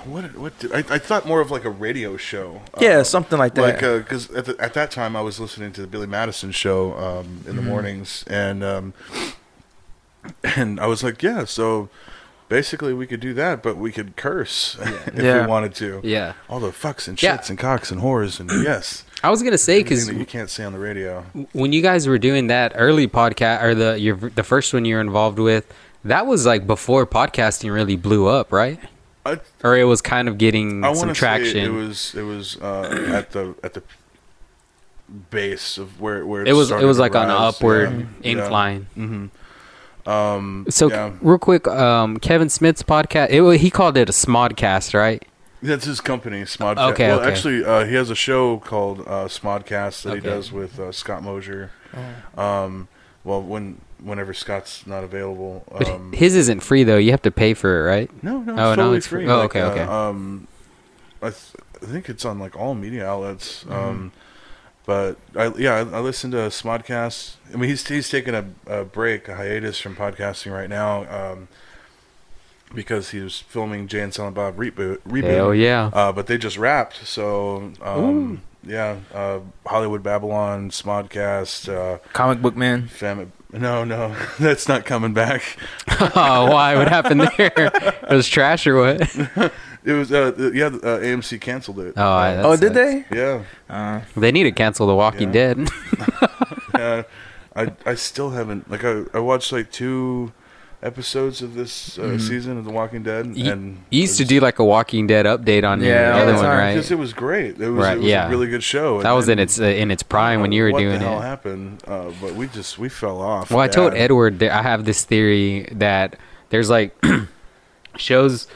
[0.04, 2.62] what what did, I, I thought more of like a radio show.
[2.80, 3.62] yeah, Uh, something like that.
[3.62, 6.94] like because at, the, at that time I was listening to the Billy Madison show
[6.98, 7.66] um, in the Mhm.
[7.66, 8.94] mornings, and um,
[10.42, 11.88] and I was like, yeah, so
[12.52, 15.40] basically we could do that, but we could curse if Yeah.
[15.40, 16.00] we wanted to.
[16.04, 16.34] Yeah.
[16.50, 17.36] All the fucks and Yeah.
[17.38, 20.62] shits and cocks and whores and yes, I was gonna say because you can't say
[20.64, 21.24] on the radio.
[21.52, 24.94] when you guys were doing that early podcast or the your the first one you
[24.96, 25.64] were involved with,
[26.04, 28.78] that was like before podcasting really blew up, right?
[29.24, 31.64] I Or it was kind of getting I some traction.
[31.64, 33.82] it was it was uh, at the at the
[35.30, 37.90] base of where where it was it was like on an upward
[38.22, 38.30] Yeah.
[38.32, 38.86] incline.
[38.94, 39.26] hmm
[40.06, 41.12] Um, So yeah.
[41.20, 43.30] real quick, um, Kevin Smith's podcast.
[43.30, 45.24] It, he called it a Smodcast, right?
[45.62, 46.92] That's his company, Smodcast.
[46.92, 47.30] Okay, well, okay.
[47.30, 51.22] actually, uh, he has a show called uh, Smodcast that he does with uh, Scott
[51.22, 51.70] Mosier.
[52.36, 52.88] Um,
[53.24, 56.96] well, when whenever Scott's not available, But um, his isn't free though.
[56.96, 58.22] You have to pay for it, right?
[58.24, 59.24] no, no, it's Oh, no, it's free.
[59.26, 59.32] free.
[59.32, 59.82] Oh, Like, okay, uh, okay.
[59.82, 60.48] Um,
[61.22, 63.62] I, th- I think it's on like all media outlets.
[63.62, 63.72] Mm-hmm.
[63.72, 64.12] Um,
[64.86, 67.34] but I yeah, I, I listened to Smodcast.
[67.52, 71.04] I mean, he's he's taking a, a break, a hiatus from podcasting right now.
[71.32, 71.48] Um,
[72.74, 74.98] because he was filming Jay and Silent Bob reboot.
[75.00, 75.24] reboot.
[75.34, 75.90] Hell yeah!
[75.92, 78.98] Uh, but they just wrapped, so um, yeah.
[79.12, 82.88] Uh, Hollywood Babylon, Smodcast, uh, Comic Book Man.
[82.88, 85.58] Fam- No, no, that's not coming back.
[86.00, 86.76] oh, why?
[86.76, 87.52] What happened there?
[87.56, 89.52] it was trash or what?
[89.84, 90.66] It was uh, th- yeah.
[90.66, 91.94] Uh, AMC canceled it.
[91.96, 93.04] Oh, I- Oh, did they?
[93.12, 95.54] yeah, Uh, They need to cancel The Walking Yeah.
[95.54, 95.68] Dead.
[96.74, 97.02] yeah.
[97.54, 100.32] I I still haven't like I I watched like two
[100.82, 102.20] episodes of this uh, Mhm.
[102.20, 103.36] season of The Walking Dead.
[103.36, 106.22] You- and You used to do like a Walking Dead update on your Yeah, all
[106.22, 106.74] other one, right?
[106.74, 107.60] because it was great.
[107.60, 108.26] It was, Right, it was yeah.
[108.26, 109.00] a really good show.
[109.02, 111.08] That and was in its uh, in its prime when you were what doing the
[111.08, 111.22] hell it.
[111.34, 111.82] happened?
[111.86, 113.50] Uh, but we just we fell off.
[113.50, 113.94] Well, I told.
[113.94, 116.16] Edward that I have this theory that
[116.50, 116.90] there's like
[117.96, 118.46] shows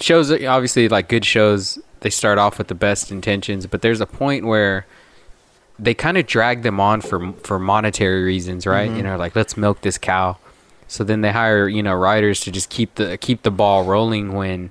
[0.00, 4.06] shows obviously like good shows they start off with the best intentions, but there's a
[4.06, 4.86] point where
[5.78, 8.90] they kind of drag them on for for monetary reasons, right?
[8.90, 8.96] Mhm.
[8.96, 10.36] You know, like let's milk this cow.
[10.88, 14.32] So then they hire, you know, writers to just keep the keep the ball rolling
[14.34, 14.70] when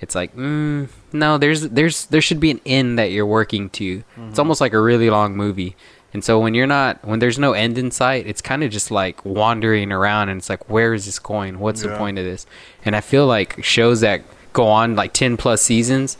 [0.00, 4.02] it's like, mm, no, there's there's there should be an end that you're working to.
[4.28, 5.76] It's almost like a really long movie.
[6.14, 8.90] And so when you're not when there's no end in sight, it's kind of just
[8.90, 11.58] like wandering around and it's like where is this going?
[11.58, 12.44] What's the point of this?
[12.84, 14.20] And I feel like shows that
[14.52, 16.16] go on like 10 plus seasons,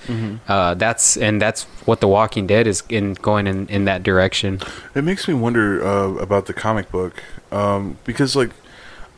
[0.49, 4.61] uh, that's and that's what The Walking Dead is in going in in that direction.
[4.95, 8.51] It makes me wonder uh, about the comic book um, because, like,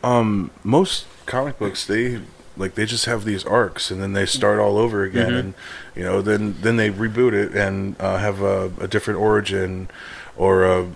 [0.02, 2.20] um, most comic books they
[2.56, 5.36] like they just have these arcs and then they start all over again, Mm-hmm.
[5.38, 5.54] and
[5.96, 9.88] you know then then they reboot it and uh, have a, a different origin
[10.36, 10.86] or a,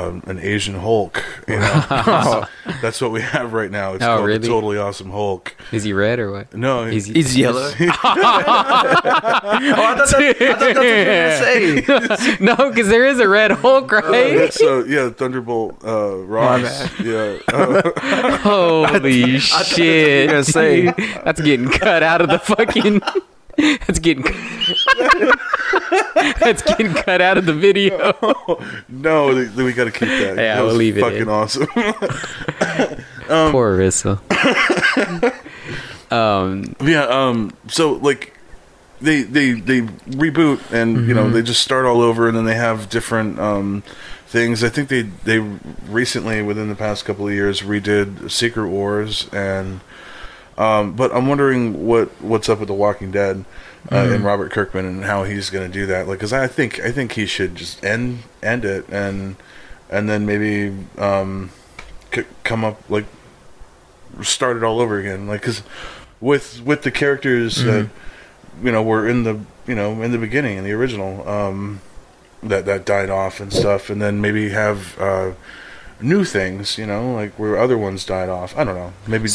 [0.00, 1.22] um, an Asian Hulk.
[1.48, 2.44] You know,
[2.82, 3.94] that's what we have right now.
[3.94, 4.38] It's Oh, called really?
[4.38, 5.54] the Totally Awesome Hulk.
[5.72, 6.54] Is he red or what?
[6.54, 7.70] No, He's- he's yellow.
[7.80, 12.36] oh, I thought, that, I thought that's what you were gonna say.
[12.40, 14.52] no, because there is a red Hulk, right?
[14.52, 16.98] so yeah, Thunderbolt uh, Ross.
[17.00, 17.38] Yeah.
[17.48, 20.28] Uh, Holy shit!
[20.30, 20.86] gonna say.
[21.24, 23.00] that's getting cut out of the fucking.
[23.86, 24.24] That's getting.
[26.40, 28.12] that's getting cut out of the video.
[28.88, 30.36] No, th- we got to keep that.
[30.36, 31.28] Yeah, that we'll leave it Fucking in.
[31.28, 31.66] awesome.
[33.52, 34.20] Poor Arissa.
[36.10, 36.74] um.
[36.82, 37.04] yeah.
[37.04, 37.52] Um.
[37.68, 38.36] So like,
[39.00, 41.34] they they they reboot and you know Mm-hmm.
[41.34, 43.82] they just start all over and then they have different um
[44.26, 44.62] things.
[44.64, 49.80] I think they they recently within the past couple of years redid Secret Wars and.
[50.60, 53.44] Um, but I'm wondering what what's up with The Walking Dead
[53.88, 54.12] uh, Mm-hmm.
[54.14, 56.06] and Robert Kirkman and how he's going to do that.
[56.06, 59.36] Like, because I think I think he should just end end it and
[59.88, 61.50] and then maybe um,
[62.14, 63.06] c- come up like
[64.22, 65.26] start it all over again.
[65.26, 65.62] Like, because
[66.20, 67.88] with with the characters that
[68.62, 71.80] you know were in the you know in the beginning in the original um,
[72.42, 75.32] that that died off and stuff, and then maybe have uh,
[76.02, 76.76] new things.
[76.76, 78.54] You know, like where other ones died off.
[78.58, 78.92] I don't know.
[79.06, 79.30] Maybe.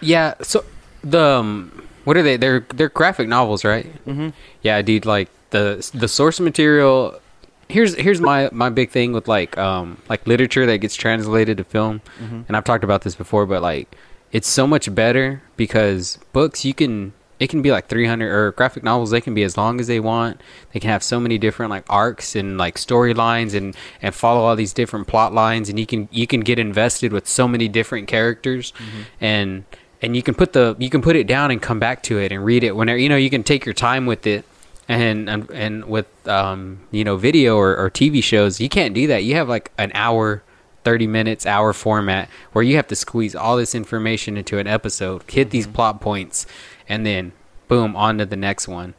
[0.00, 0.34] Yeah.
[0.42, 0.64] So
[1.02, 2.36] the um, what are they?
[2.36, 3.86] They're they're graphic novels, right?
[4.06, 4.32] Mhm.
[4.62, 5.06] Yeah, dude.
[5.06, 7.20] Like the the source material
[7.68, 11.64] here's here's my my big thing with like um like literature that gets translated to
[11.64, 12.00] film,
[12.48, 13.96] and I've talked about this before, but like
[14.32, 18.82] it's so much better because books you can it can be like 300 or graphic
[18.82, 20.40] novels they can be as long as they want
[20.72, 24.56] they can have so many different like arcs and like storylines and and follow all
[24.56, 28.08] these different plot lines and you can you can get invested with so many different
[28.08, 28.72] characters
[29.20, 29.64] and
[30.06, 32.30] and you can put the you can put it down and come back to it
[32.32, 34.44] and read it whenever you know you can take your time with it
[34.88, 39.08] and and, and with um you know video or, or tv shows you can't do
[39.08, 39.24] that.
[39.24, 40.42] You have like an hour
[40.84, 45.24] 30 minutes hour format where you have to squeeze all this information into an episode
[45.28, 46.46] hit these plot points
[46.88, 47.32] and then
[47.66, 48.94] boom on to the next one.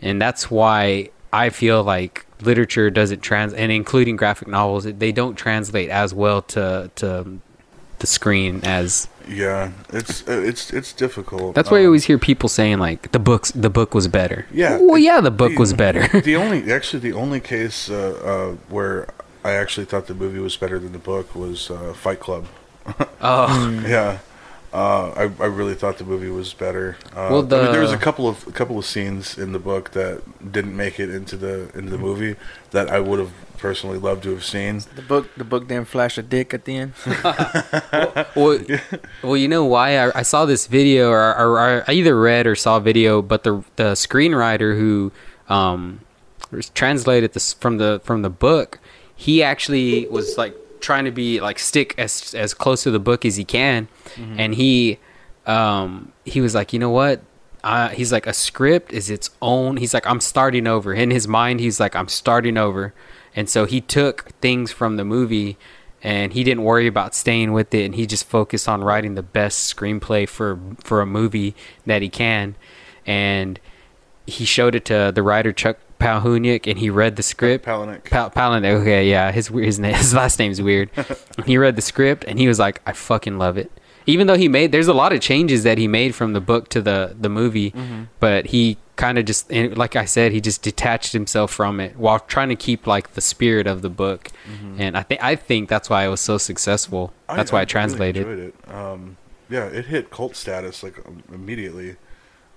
[0.00, 5.36] And that's why i feel like literature doesn't trans and including graphic novels they don't
[5.36, 7.38] translate as well to to
[7.98, 11.54] the screen as Yeah, it's uh, it's it's difficult.
[11.54, 14.46] that's why you Um, always hear people saying like the books the book was better
[14.52, 17.96] Yeah, well it- yeah the book was better the only actually the only case uh,
[18.24, 19.06] uh, where
[19.44, 22.44] I actually thought the movie was better than the book was uh, Fight Club.
[23.20, 24.18] oh Yeah.
[24.72, 26.96] Uh, I, I really thought the movie was better.
[27.12, 29.58] Uh, Well, I mean, there was a couple of a couple of scenes in the
[29.58, 32.36] book that didn't make it into the into the movie
[32.70, 34.82] that I would have personally loved to have seen.
[34.94, 36.92] The book, the book didn't flash a dick at the end.
[38.36, 38.58] well,
[39.22, 42.46] well, you know why I, I saw this video, or, or, or I either read
[42.46, 45.10] or saw a video, but the the screenwriter who
[45.48, 46.00] um,
[46.74, 48.78] translated this from the from the book,
[49.16, 53.24] he actually was like trying to be like stick as as close to the book
[53.24, 54.98] as he can, and he
[55.46, 57.22] um, he was like, you know what.
[57.62, 59.76] Uh, he's like a script is its own.
[59.76, 61.60] He's like I'm starting over in his mind.
[61.60, 62.94] He's like I'm starting over,
[63.36, 65.58] and so he took things from the movie
[66.02, 69.22] and he didn't worry about staying with it and he just focused on writing the
[69.22, 71.54] best screenplay for for a movie
[71.86, 72.54] that he can
[73.06, 73.60] and
[74.26, 78.04] he showed it to the writer Chuck Palahniuk and he read the script Palahniuk.
[78.04, 80.90] Pal- Palahniuk okay yeah his his name his last name's weird
[81.46, 83.70] he read the script and he was like I fucking love it
[84.06, 86.68] even though he made there's a lot of changes that he made from the book
[86.70, 87.72] to the the movie
[88.18, 92.18] but he kind of just like I said he just detached himself from it while
[92.18, 94.30] trying to keep like the spirit of the book
[94.78, 98.26] and I think I think that's why it was so successful that's why I, translated
[98.26, 98.54] Really it.
[98.68, 99.16] Um,
[99.50, 101.96] yeah, it hit cult status like um, immediately.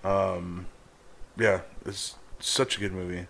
[0.04, 0.68] Um,
[1.38, 3.26] yeah, it's such a good movie.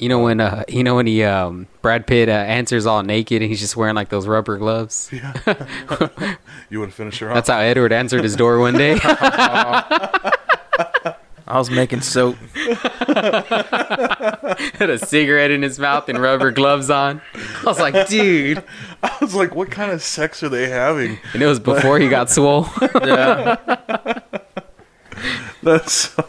[0.00, 3.42] You know when uh you know when he um Brad Pitt uh, answers all naked
[3.42, 5.32] and he's just wearing like those rubber gloves Yeah.
[6.70, 7.34] you want to finish her off?
[7.34, 8.98] that's how Edward answered his door one day
[11.52, 12.36] I was making soap.
[14.78, 18.62] had a cigarette in his mouth and rubber gloves on I was like dude
[19.02, 21.18] I was like, what kind of sex are they having?
[21.32, 22.68] and it was before he got swole
[23.04, 23.56] Yeah.
[25.62, 26.22] That's so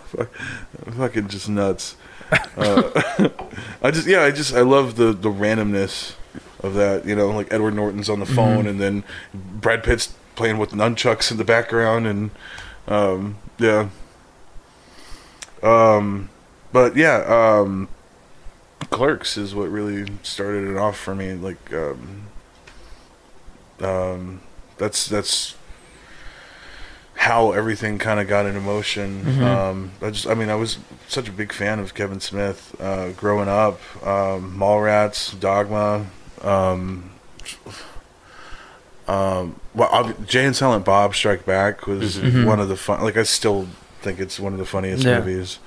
[0.97, 1.95] fucking just nuts.
[2.57, 3.29] Uh,
[3.83, 6.15] I just yeah, I just I love the the randomness
[6.61, 7.05] of that.
[7.05, 11.31] You know, like Edward Norton's on the phone, and then Brad Pitt's playing with nunchucks
[11.31, 12.31] in the background, and
[12.87, 13.89] um, yeah.
[15.63, 16.29] Um,
[16.71, 17.87] but yeah, um,
[18.89, 21.33] Clerks is what really started it off for me.
[21.33, 22.23] Like, um,
[23.79, 24.41] um,
[24.77, 25.55] that's that's
[27.21, 29.41] how everything kind of got into motion.
[29.43, 33.11] Um, I just, I mean, I was such a big fan of Kevin Smith uh,
[33.11, 33.79] growing up.
[34.05, 36.07] Um, Mallrats, Dogma.
[36.41, 37.11] Um,
[39.07, 43.01] um, well, Jay and Silent Bob Strike Back was one of the fun.
[43.03, 43.67] Like, I still
[44.01, 45.19] think it's one of the funniest Yeah.
[45.19, 45.59] movies.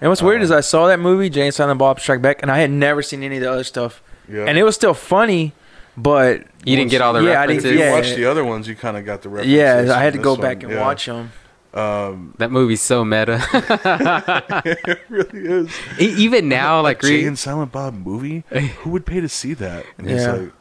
[0.00, 2.50] And what's weird is I saw that movie, Jay and Silent Bob Strike Back, and
[2.50, 4.02] I had never seen any of the other stuff.
[4.28, 5.52] Yeah, And it was still funny,
[5.96, 7.92] but you didn't get all the Yeah, I didn't- references If you yeah.
[7.92, 9.52] watch the other ones, you kind of got the references.
[9.54, 10.80] yeah, I had to go this back one, and yeah.
[10.80, 11.32] watch them.
[11.72, 13.40] Um, that movie's so meta
[14.64, 15.70] it really is.
[16.00, 18.42] E- even now like Jay and Silent Bob movie.
[18.82, 19.86] Who would pay to see that?
[19.98, 20.16] And Yeah.
[20.18, 20.52] he's like,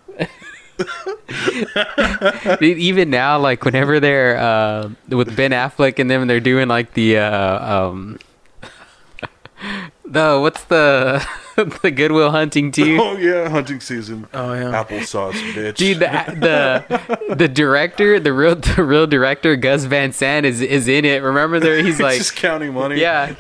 [2.62, 7.18] even now, like whenever they're uh, with Ben Affleck and them, they're doing like the
[7.18, 8.20] uh, um,
[10.10, 11.26] the what's the
[11.82, 12.98] the Goodwill Hunting too.
[13.02, 14.28] oh yeah, hunting season.
[14.34, 14.84] Oh yeah.
[14.84, 15.76] Applesauce, bitch.
[15.76, 16.08] Dude, the,
[17.28, 21.22] the the director, the real the real director, Gus Van Sant is is in it.
[21.22, 21.78] Remember there?
[21.78, 23.00] He's He's like, just counting money.
[23.00, 23.34] yeah,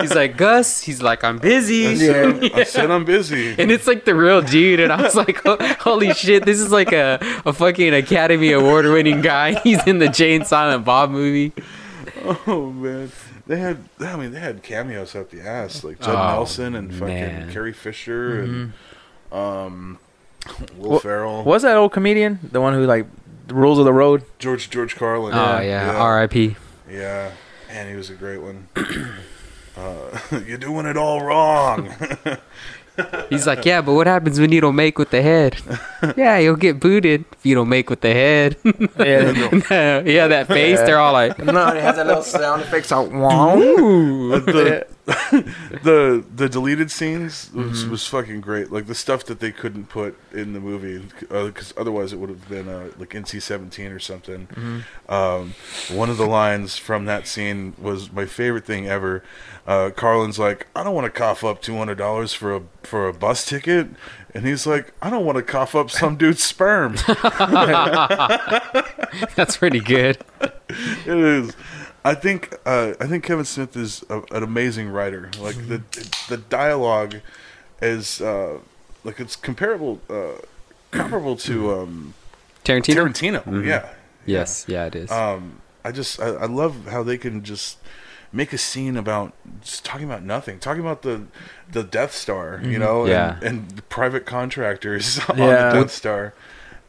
[0.00, 0.80] he's like Gus.
[0.82, 1.96] He's like, I'm I busy.
[1.96, 3.54] said, I said I'm busy.
[3.58, 5.42] And it's like the real dude, and I was like,
[5.80, 6.44] "Holy shit!
[6.44, 9.58] This is like a, a fucking Academy Award winning guy.
[9.60, 11.52] He's in the Jay and Silent Bob movie."
[12.46, 13.10] Oh man,
[13.46, 13.78] they had.
[14.00, 17.52] I mean, they had cameos out the ass, like Judd Oh, Nelson and fucking man.
[17.52, 18.72] Carrie Fisher and
[19.32, 19.98] um,
[20.76, 23.06] Will Wha- Ferrell, Was that old comedian the one who like
[23.46, 24.24] the rules of the road?
[24.38, 25.34] George George Carlin.
[25.34, 26.56] Oh yeah, R.I.P.
[26.90, 27.32] Yeah,
[27.70, 28.68] and he was a great one.
[29.76, 31.92] uh, you're doing it all wrong.
[33.28, 35.56] He's like, yeah, but what happens when you don't make with the head?
[36.16, 38.56] yeah, you'll get booted if you don't make with the head.
[38.98, 40.00] Yeah.
[40.04, 40.78] yeah, that face.
[40.78, 43.10] They're all like, no, it has that little sound effects out.
[43.10, 43.56] Wow.
[45.06, 45.14] Uh,
[45.82, 47.90] the, the deleted scenes was, Mm-hmm.
[47.90, 48.72] was fucking great.
[48.72, 52.48] Like the stuff that they couldn't put in the movie because otherwise it would have
[52.48, 54.46] been uh, like NC seventeen or something.
[54.46, 55.12] Mm-hmm.
[55.12, 55.54] Um,
[55.96, 59.22] one of the lines from that scene was my favorite thing ever.
[59.66, 63.06] Uh, Carlin's like, "I don't want to cough up two hundred dollars for a for
[63.08, 63.88] a bus ticket,"
[64.34, 66.94] and he's like, "I don't want to cough up some dude's sperm."
[69.34, 70.18] that's pretty good.
[70.40, 70.52] it
[71.06, 71.54] is.
[72.04, 75.30] I think uh, I think Kevin Smith is a, an amazing writer.
[75.40, 75.82] Like the
[76.28, 77.16] the dialogue
[77.80, 78.58] is uh,
[79.04, 80.42] like it's comparable uh,
[80.90, 82.14] comparable to um,
[82.64, 82.94] Tarantino.
[83.08, 83.64] Tarantino.
[83.66, 83.88] Yeah.
[84.26, 85.10] Yes, yeah, it is.
[85.10, 87.78] Um, I just I, I love how they can just
[88.32, 91.24] make a scene about just talking about nothing, talking about the
[91.70, 93.34] the Death Star, you know, Yeah.
[93.36, 95.70] and, and the private contractors on Yeah.
[95.72, 96.34] the Death Star.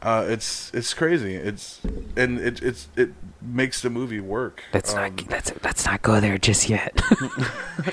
[0.02, 1.34] Uh, it's it's crazy.
[1.34, 1.80] It's
[2.16, 3.10] and it it's it
[3.42, 4.62] makes the movie work.
[4.72, 7.00] Let's Um, not let's let's not go there just yet.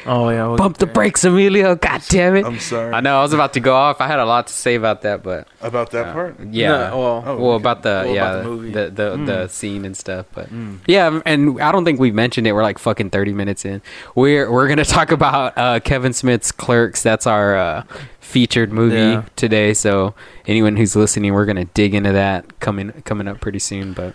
[0.05, 0.47] Oh yeah.
[0.47, 0.93] we'll Bump the there.
[0.93, 1.75] brakes, Emilio.
[1.75, 2.45] God damn it.
[2.45, 3.19] I'm sorry I know.
[3.19, 3.99] I was about to go off.
[4.01, 6.39] I had a lot to say about that, but about that part.
[6.51, 6.89] yeah.
[6.89, 7.61] No, well, Oh, well, okay.
[7.63, 8.71] about the Well, yeah about the movie.
[8.71, 10.47] the the, the scene and stuff, but
[10.87, 12.53] yeah, and I don't think we've mentioned it.
[12.53, 13.81] We're like fucking thirty minutes in.
[14.15, 17.03] We're we're gonna talk about uh, Kevin Smith's Clerks.
[17.03, 17.83] That's our uh,
[18.23, 19.23] featured movie Yeah.
[19.35, 19.73] today.
[19.73, 20.13] So
[20.47, 23.93] anyone who's listening, we're gonna dig into that coming coming up pretty soon.
[23.93, 24.13] But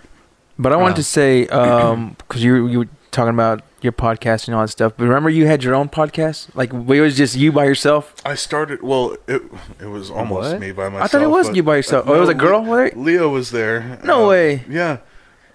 [0.59, 4.49] But I wanted Uh, to say, um, because you you were talking about your podcast
[4.49, 4.92] and all that stuff.
[4.97, 6.49] But remember, you had your own podcast.
[6.55, 8.12] Like it was just you by yourself.
[8.25, 8.83] I started.
[8.83, 9.42] Well, it
[9.81, 10.61] it was almost What?
[10.61, 11.05] me by myself.
[11.05, 12.07] I thought it was you by yourself.
[12.09, 12.97] Oh, it was a girl Le- with?
[12.97, 13.99] Leo was there.
[14.05, 14.64] No Uh, way.
[14.68, 14.99] Yeah.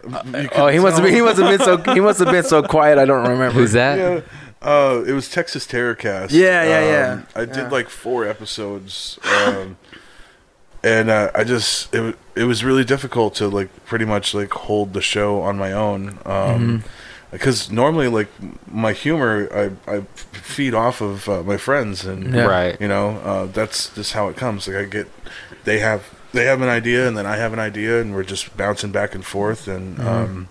[0.06, 2.44] You Oh, he must have been, he must have been so he must have been
[2.44, 2.98] so quiet.
[2.98, 3.52] I don't remember.
[3.52, 3.98] who's that?
[3.98, 4.20] Yeah.
[4.63, 6.32] Uh, it was Texas Terrorcast.
[6.32, 7.13] Yeah, yeah, yeah.
[7.13, 7.69] Um, I did Yeah.
[7.69, 9.78] like four episodes, um,
[10.84, 14.93] and uh, I just it it was really difficult to like pretty much like hold
[14.93, 16.17] the show on my own.
[16.26, 16.84] Um,
[17.32, 18.28] Because normally, like
[18.71, 20.02] my humor, I, I
[20.34, 22.45] feed off of uh, my friends, and Yeah.
[22.45, 22.80] Right.
[22.80, 24.67] you know uh, that's just how it comes.
[24.67, 25.08] Like I get,
[25.63, 28.56] they have they have an idea, and then I have an idea, and we're just
[28.56, 30.47] bouncing back and forth, and um,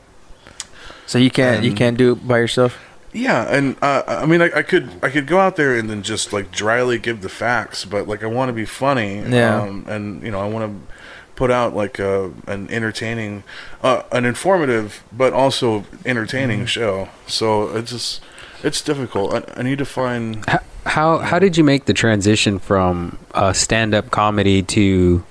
[1.07, 2.77] So you can't you Um, can't do it by yourself.
[3.13, 6.03] Yeah, and uh, I mean, I, I could I could go out there and then
[6.03, 9.61] just like dryly give the facts, but like I want to be funny, Yeah.
[9.63, 10.93] um, and you know I want to
[11.35, 13.43] put out like a, an entertaining,
[13.83, 17.09] uh, an informative but also entertaining show.
[17.27, 18.21] So it's just
[18.63, 19.35] it's difficult.
[19.35, 20.45] I, I need to find.
[20.49, 25.25] H- How how did you make the transition from uh, stand up comedy to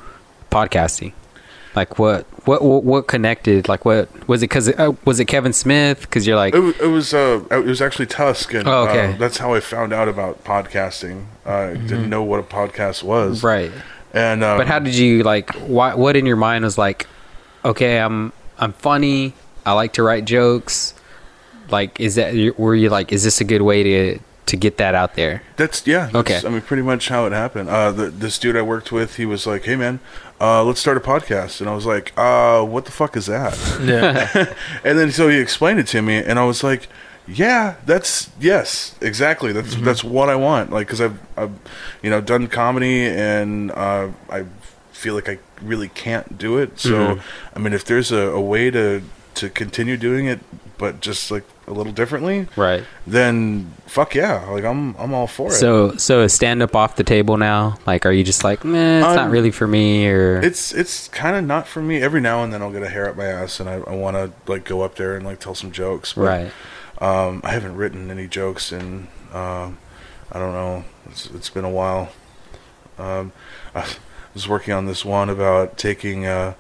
[0.52, 1.14] podcasting?
[1.76, 3.70] Like what what what, what connected?
[3.70, 4.50] Like what was it?
[4.50, 6.02] Because uh, was it Kevin Smith?
[6.02, 9.14] Because you're like It, wa- it was uh, it was actually Tusk, and Oh, okay.
[9.14, 11.26] uh, that's how I found out about podcasting.
[11.46, 13.72] I didn't know what a podcast was, right.
[14.14, 15.52] And um, But how did you like?
[15.62, 17.08] Why, what in your mind was like?
[17.64, 19.34] Okay, I'm I'm funny.
[19.66, 20.94] I like to write jokes.
[21.70, 23.14] Like, is that were you like?
[23.14, 25.44] Is this a good way to to get that out there?
[25.56, 26.06] That's yeah.
[26.12, 26.42] That's, Okay.
[26.46, 27.70] I mean, pretty much how it happened.
[27.70, 30.00] Uh, the, this dude I worked with, he was like, "Hey, man,
[30.40, 33.58] uh, let's start a podcast," and I was like, "Uh, what the fuck is that?"
[33.82, 34.54] Yeah.
[34.84, 36.88] and then so he explained it to me, and I was like,
[37.28, 39.52] "Yeah, that's yes, exactly.
[39.54, 41.54] That's that's what I want." Like, because I've I've
[42.02, 44.46] you know done comedy, and uh, I
[44.92, 46.80] feel like I really can't do it.
[46.80, 47.20] So,
[47.56, 49.02] I mean, if there's a, a way to
[49.36, 50.40] to continue doing it,
[50.78, 52.84] but just like a little differently, Right.
[53.08, 55.54] then fuck yeah, like I'm I'm all for it.
[55.54, 57.78] So so is stand up off the table now?
[57.86, 61.08] Like, are you just like, meh, it's not Um, really for me, or It's it's
[61.10, 62.02] kind of not for me.
[62.02, 64.18] Every now and then I'll get a hair up my ass, and I, I want
[64.18, 66.14] to like go up there and like tell some jokes.
[66.14, 66.52] But, right?
[67.00, 69.78] Um, I haven't written any jokes in um,
[70.32, 70.84] I don't know.
[71.06, 72.10] It's it's been a while.
[72.98, 73.32] Um,
[73.74, 73.86] I
[74.34, 76.26] was working on this one about taking.
[76.26, 76.54] Uh,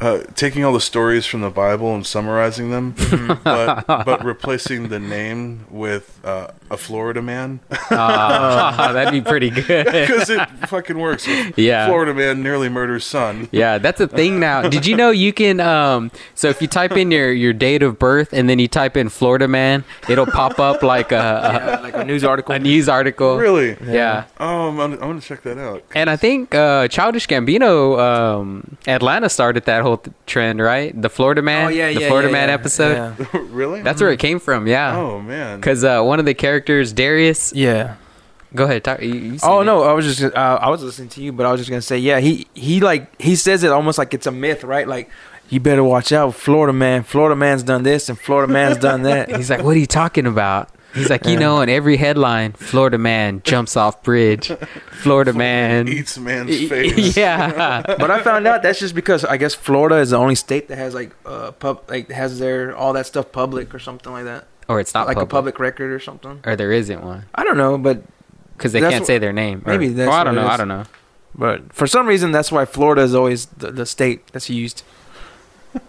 [0.00, 2.94] uh, taking all the stories from the Bible and summarizing them,
[3.44, 7.60] but but replacing the name with uh, a Florida man
[7.90, 9.84] Ah, that'd be pretty good.
[9.86, 11.26] because it fucking works.
[11.56, 11.86] Yeah.
[11.86, 13.48] Florida man nearly murders son.
[13.52, 14.62] Yeah, that's a thing now.
[14.68, 17.98] Did you know you can um so if you type in your your date of
[17.98, 22.04] birth and then you type in Florida man, it'll pop up like a like a
[22.04, 22.52] news article.
[22.52, 23.36] a, a news article.
[23.36, 23.76] Really?
[23.84, 24.24] Yeah.
[24.38, 25.84] Oh, I'm, I'm gonna check that out.
[25.94, 31.00] And I think uh Childish Gambino um Atlanta started that whole th- trend, right?
[31.00, 32.92] The Florida man, Oh yeah, the yeah, Florida yeah, man yeah, episode.
[33.18, 33.26] Yeah.
[33.50, 33.82] really?
[33.82, 34.96] That's where it came from, yeah.
[34.96, 35.60] Oh man.
[35.60, 37.94] Cuz uh one of the characters Darius, yeah.
[38.54, 41.08] go ahead, talk you, you Oh seen no, I was just uh, I was listening
[41.10, 43.70] to you, but I was just gonna say, yeah, he he like he says it
[43.70, 44.86] almost like it's a myth, right?
[44.88, 45.10] Like
[45.48, 47.02] you better watch out, Florida man.
[47.02, 49.28] Florida man's done this, and Florida man's done that.
[49.36, 52.98] He's like, "What are you talking about?" He's like, you know, in every headline, Florida
[52.98, 54.48] man jumps off bridge.
[54.90, 55.86] Florida man.
[55.88, 57.16] Eats man's face.
[57.16, 57.82] yeah.
[57.86, 60.78] But I found out that's just because I guess Florida is the only state that
[60.78, 64.46] has like uh pub like has their all that stuff public or something like that.
[64.68, 65.28] Or it's not like public.
[65.28, 66.40] a public record or something.
[66.44, 67.24] Or there isn't one.
[67.34, 68.02] I don't know, but
[68.56, 69.62] Because they can't what- say their name.
[69.66, 70.46] Or- maybe that's Well, I don't know.
[70.46, 70.84] I don't know.
[71.34, 74.82] but for some reason that's why Florida is always the, the state that's used.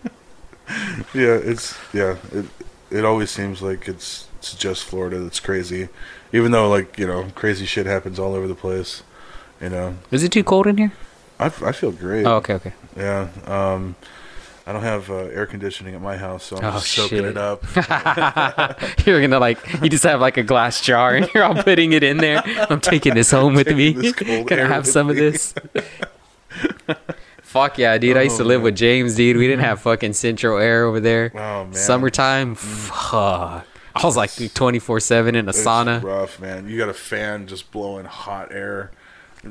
[1.13, 2.15] Yeah, it's yeah.
[2.31, 2.45] It
[2.89, 5.87] it always seems like it's it's just Florida that's crazy,
[6.33, 9.03] even though like you know crazy shit happens all over the place.
[9.61, 10.91] You know, Is it too cold in here?
[11.39, 12.25] I, I feel great.
[12.25, 12.73] Oh, okay, okay.
[12.97, 13.27] Yeah.
[13.45, 13.95] Um,
[14.65, 17.25] I don't have uh, air conditioning at my house, so I'm Oh, just soaking shit.
[17.25, 17.63] it up.
[19.05, 22.01] you're gonna like you just have like a glass jar and you're all putting it
[22.03, 22.41] in there.
[22.69, 24.11] I'm taking this home with me.
[24.13, 25.53] Can I have some of this?
[27.41, 28.15] Fuck yeah, dude!
[28.17, 28.63] I used to Oh, live man.
[28.65, 29.35] with James, dude.
[29.35, 31.31] We didn't have fucking central air over there.
[31.35, 33.65] Oh man, Summertime, fuck.
[33.95, 36.01] I was like 24 seven in a It's sauna.
[36.03, 36.67] rough, man.
[36.69, 38.91] You got a fan just blowing hot air.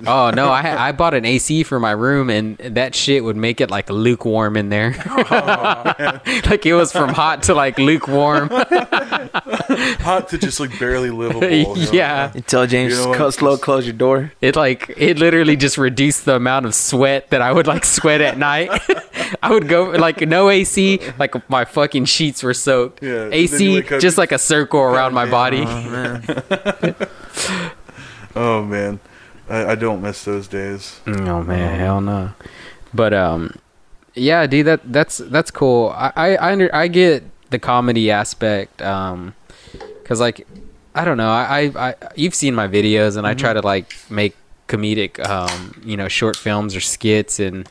[0.07, 3.61] Oh no, I I bought an AC for my room and that shit would make
[3.61, 4.91] it like lukewarm in there.
[5.31, 8.49] like it was from hot to like lukewarm.
[8.53, 11.49] hot to just like barely livable.
[11.51, 11.75] you know?
[11.93, 12.31] yeah.
[12.35, 13.17] Until James You know what?
[13.17, 14.33] "Close- slow close your door.
[14.41, 18.21] It like it literally just reduced the amount of sweat that I would like sweat
[18.21, 18.71] at night.
[19.43, 23.03] I would go like no AC, like my fucking sheets were soaked.
[23.03, 25.31] Yeah, AC just like a circle around my man.
[25.33, 25.65] body.
[28.37, 29.10] Oh man, oh,
[29.51, 31.01] I, I don't miss those days.
[31.07, 32.33] Oh man, hell no.
[32.95, 33.57] But um,
[34.15, 35.91] yeah, dude, that that's that's cool.
[35.91, 38.81] I I I, under, I get the comedy aspect.
[38.81, 39.35] Um,
[40.05, 40.47] cause like
[40.95, 41.31] I don't know.
[41.31, 44.37] I I, I you've seen my videos, and I try to like make
[44.69, 47.69] comedic um you know short films or skits and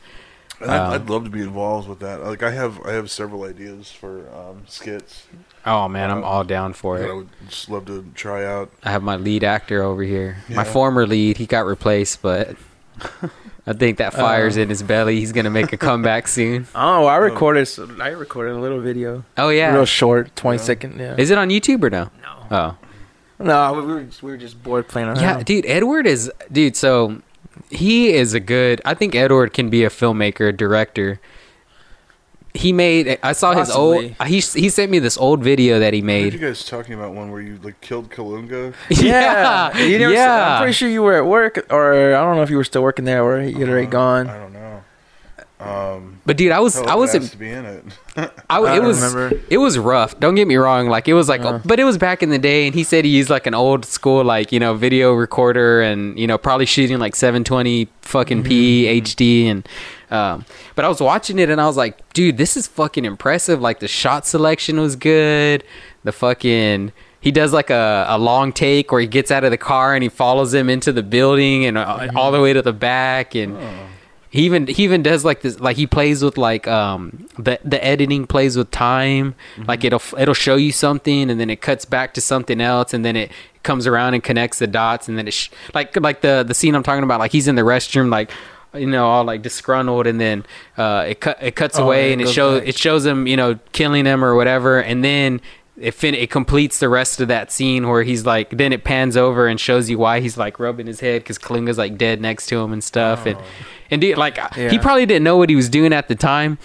[0.62, 2.24] And I'd, Um, I'd love to be involved with that.
[2.24, 5.24] Like I have, I have several ideas for um, skits
[5.66, 7.10] oh man, I'm all down for it.
[7.10, 8.72] I would just love to try out.
[8.84, 10.38] I have my lead actor over here.
[10.50, 12.56] My former lead, he got replaced, but.
[13.68, 15.20] I think that fire's in his belly.
[15.20, 16.66] He's gonna make a comeback soon.
[16.74, 17.62] Oh, I recorded.
[17.62, 20.64] s- I recorded a little video, Oh yeah, real short, twenty Yeah.
[20.64, 21.00] second.
[21.00, 21.16] Yeah.
[21.18, 22.10] is it on YouTube or no?
[22.50, 22.58] no.
[22.58, 22.78] Oh,
[23.38, 25.20] No, we were just, we were just bored playing around.
[25.22, 26.76] Yeah, dude, Edward is dude.
[26.76, 27.22] So
[27.70, 28.82] he is a good.
[28.86, 31.20] I think Edward can be a filmmaker, director.
[32.56, 33.20] He made.
[33.22, 34.04] I saw his old.
[34.26, 36.42] He he sent me this old video that he I heard you made.
[36.42, 38.74] guys talking about one where you like killed Kalunga.
[38.90, 40.56] Yeah, You never- yeah.
[40.56, 42.82] I'm pretty sure you were at work, or I don't know if you were still
[42.82, 44.28] working there, or you'd already gone.
[44.30, 44.84] I don't know.
[45.60, 47.30] Um, But dude, I was I wasn't.
[47.32, 47.84] to be in it.
[48.16, 49.42] I, I it don't was remember.
[49.50, 50.18] it was rough.
[50.20, 50.88] Don't get me wrong.
[50.88, 51.60] Like it was like, Uh.
[51.66, 53.84] but it was back in the day, and he said he used like an old
[53.84, 59.02] school like you know video recorder, and you know probably shooting like 720 fucking p
[59.02, 59.68] HD, and
[60.12, 60.46] um,
[60.76, 63.60] but I was watching it and I was like, dude, this is fucking impressive.
[63.62, 65.64] Like the shot selection was good.
[66.06, 69.58] The fucking he does like a, a long take where he gets out of the
[69.58, 72.72] car and he follows him into the building and uh, all the way to the
[72.72, 73.58] back and
[74.30, 77.84] he even he even does like this like he plays with like um the the
[77.84, 79.34] editing plays with time.
[79.68, 83.04] Like it'll it'll show you something and then it cuts back to something else and
[83.04, 83.32] then it
[83.64, 86.76] comes around and connects the dots and then it sh- like like the the scene
[86.76, 88.32] I'm talking about like he's in the restroom like
[88.76, 90.46] you know all like disgruntled and then
[90.78, 92.70] uh it cut it cuts Oh, away it and it shows back.
[92.70, 94.80] it shows him you know killing him or whatever.
[94.82, 95.42] And then
[95.80, 99.16] it fin- it completes the rest of that scene where he's like then it pans
[99.16, 102.48] over and shows you why he's like rubbing his head because Kalunga's like dead next
[102.48, 103.26] to him and stuff.
[103.26, 103.44] And oh.
[103.90, 106.58] and dude, like he probably didn't know what he was doing at the time.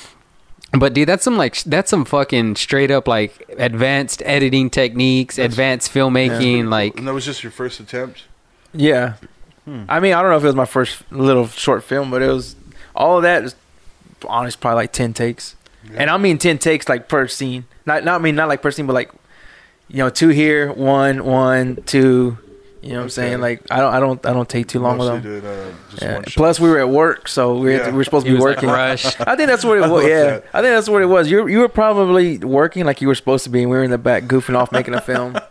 [0.72, 5.92] But dude that's some like that's some fucking straight up like advanced editing techniques advanced
[5.92, 8.24] filmmaking like and that was just your first attempt.
[8.72, 9.14] Yeah.
[9.64, 9.84] Hmm.
[9.88, 12.28] I mean, I don't know if it was my first little short film, but it
[12.28, 12.56] was
[12.94, 13.54] all of that is
[14.28, 15.56] honest, probably like ten takes,
[15.94, 17.64] and I mean ten takes like per scene.
[17.86, 19.10] Not not I mean not like per scene, but like
[19.88, 22.38] you know two here, one, one, two.
[22.82, 23.40] You know what I'm saying?
[23.40, 25.22] Like I don't I don't I don't take too long with them.
[25.22, 26.14] did, uh, just Yeah.
[26.16, 26.34] one shot.
[26.34, 27.90] Plus we were at work, so we, had Yeah.
[27.92, 28.68] we were supposed to be was like working.
[28.68, 29.90] rushed I think that's what it was.
[29.90, 30.44] love Yeah, that.
[30.52, 31.30] I think that's what it was.
[31.30, 33.90] You you were probably working like you were supposed to be, and we were in
[33.90, 35.36] the back goofing off making a film.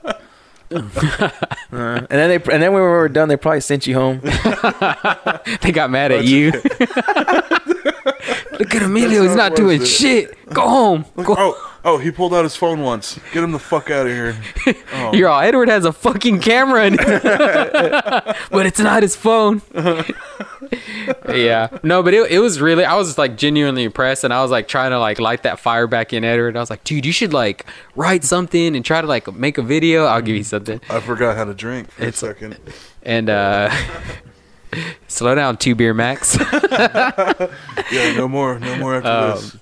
[0.71, 1.29] Uh,
[1.71, 4.19] and then they and then when we were done, they probably sent you home.
[5.61, 6.51] they got mad at you
[8.63, 9.89] look at Emilio he's not doing was.
[9.91, 13.19] shit go home Look, go oh, oh, he pulled out his phone once.
[13.33, 14.35] Get him the fuck out of here.
[14.95, 15.11] Oh.
[15.13, 16.95] You're all Edward has a fucking camera, in
[18.51, 19.61] but it's not his phone.
[21.29, 24.51] yeah, no, but it, it was really I was like genuinely impressed, and I was
[24.51, 26.55] like trying to like light that fire back in Edward.
[26.55, 29.61] I was like, dude, you should like write something and try to like make a
[29.63, 30.05] video.
[30.05, 30.79] I'll give you something.
[30.89, 32.57] I forgot how to drink for It's- a second.
[33.01, 33.69] And uh
[35.07, 36.37] slow down, two beer max.
[37.91, 39.55] Yeah, no more, no more after Um, this.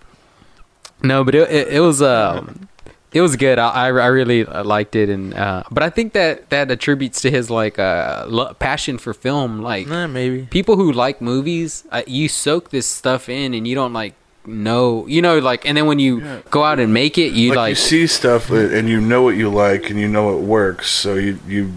[1.03, 2.67] No, but it, it, it was um
[3.11, 3.59] it was good.
[3.59, 7.31] I I, I really liked it, and uh, but I think that that attributes to
[7.31, 9.61] his like uh lo- passion for film.
[9.61, 10.47] Like Nah, maybe.
[10.51, 14.13] people who like movies, uh, you soak this stuff in, and you don't like
[14.45, 16.39] know, you know, like, and then when you Yeah.
[16.49, 19.21] go out and make it, you like, like, you see stuff uh, and you know
[19.23, 21.73] what you like and you know it works, so you you you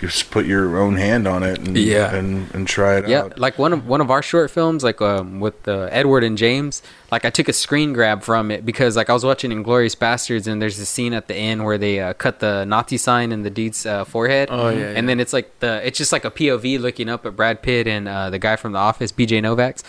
[0.00, 2.14] just put your own hand on it and Yeah.
[2.14, 3.38] and, and try it yeah, out.
[3.38, 6.82] like one of one of our short films, like um, with uh, Edward and James.
[7.12, 10.46] Like I took a screen grab from it because like I was watching Inglourious Basterds,
[10.46, 13.42] and there's a scene at the end where they uh, cut the Nazi sign in
[13.42, 14.48] the dude's uh, forehead.
[14.50, 15.00] Oh, yeah, and yeah.
[15.02, 18.08] then it's like the it's just like a POV looking up at Brad Pitt and
[18.08, 19.82] uh, the guy from The Office, BJ Novak's,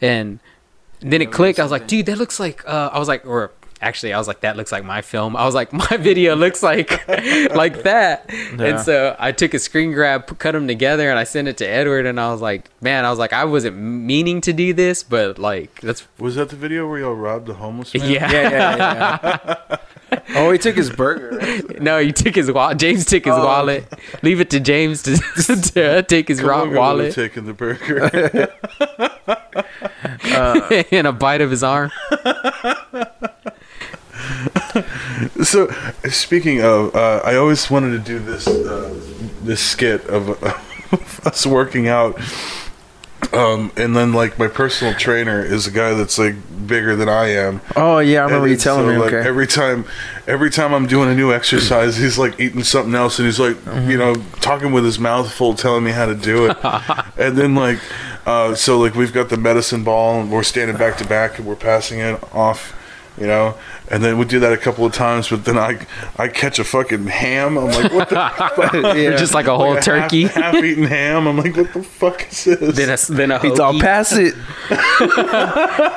[0.00, 0.38] and
[1.00, 1.58] then it clicked.
[1.60, 2.66] I was like, dude, that looks like.
[2.66, 5.36] Uh, I was like, or actually, I was like, that looks like my film.
[5.36, 7.06] I was like, my video looks like
[7.54, 8.26] like that.
[8.28, 8.64] Yeah.
[8.64, 11.66] And so I took a screen grab, cut them together, and I sent it to
[11.66, 12.06] Edward.
[12.06, 15.38] And I was like, man, I was like, I wasn't meaning to do this, but
[15.38, 18.10] like, that's Was that the video where y'all robbed the homeless man?
[18.10, 18.30] yeah.
[18.30, 19.76] Yeah, yeah, yeah.
[20.36, 21.36] oh, he took his burger.
[21.38, 21.80] right?
[21.88, 22.78] No, he took his wallet.
[22.78, 23.44] James took his Oh.
[23.44, 23.86] wallet.
[24.22, 25.16] Leave it to James to,
[25.74, 28.48] to take his Come raw on, go wallet taking the burger.
[30.24, 31.90] Uh, and a bite of his arm.
[35.42, 35.68] so,
[36.08, 38.94] speaking of, uh, I always wanted to do this uh,
[39.42, 40.30] this skit of
[41.26, 42.18] us working out.
[43.32, 46.34] Um, and then like my personal trainer is a guy that's like
[46.66, 47.60] bigger than I am.
[47.76, 48.96] Oh yeah, I remember And you telling so, me.
[48.98, 49.28] like, Okay.
[49.28, 49.84] every time,
[50.26, 53.56] every time I'm doing a new exercise, he's like eating something else, and he's like,
[53.56, 53.90] Mm-hmm.
[53.90, 56.56] you know, talking with his mouth full, telling me how to do it.
[57.18, 57.80] and then like,
[58.24, 61.46] uh, so like we've got the medicine ball, and we're standing back to back, and
[61.46, 62.72] we're passing it off,
[63.20, 63.54] you know.
[63.90, 66.64] And then we do that a couple of times, but then I, I catch a
[66.64, 67.56] fucking ham.
[67.56, 68.16] I'm like, what the
[68.56, 68.72] fuck?
[68.74, 69.16] yeah.
[69.16, 70.22] Just like a whole Like a turkey.
[70.24, 71.26] half, half eaten ham.
[71.26, 72.76] I'm like, what the fuck is this?
[72.76, 73.50] Then a then a hoagie.
[73.50, 74.34] He's all pass it.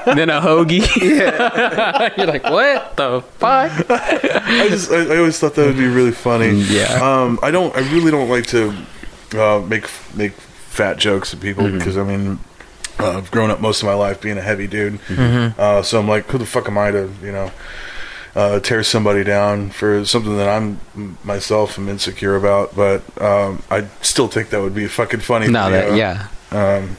[0.06, 2.18] then a hoagie.
[2.18, 3.72] You're like, what the fuck?
[3.90, 6.52] I just I, I always thought that would be really funny.
[6.62, 7.00] Yeah.
[7.02, 7.76] Um, I don't.
[7.76, 8.74] I really don't like to
[9.34, 12.40] uh, make make fat jokes at people because I mean.
[13.00, 15.00] Uh, I've grown up most of my life being a heavy dude,
[15.58, 17.52] uh, so I'm like, who the fuck am I to, you know,
[18.36, 20.80] uh, tear somebody down for something that I'm
[21.24, 22.76] myself am insecure about?
[22.76, 25.48] But um, I still think that would be fucking funny.
[25.48, 26.28] No, that yeah.
[26.52, 26.98] Um,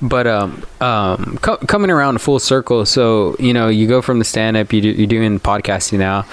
[0.00, 2.84] But um, um, co- coming around full circle.
[2.86, 4.72] So you know, you go from the stand up.
[4.72, 6.24] You do, you're doing podcasting now,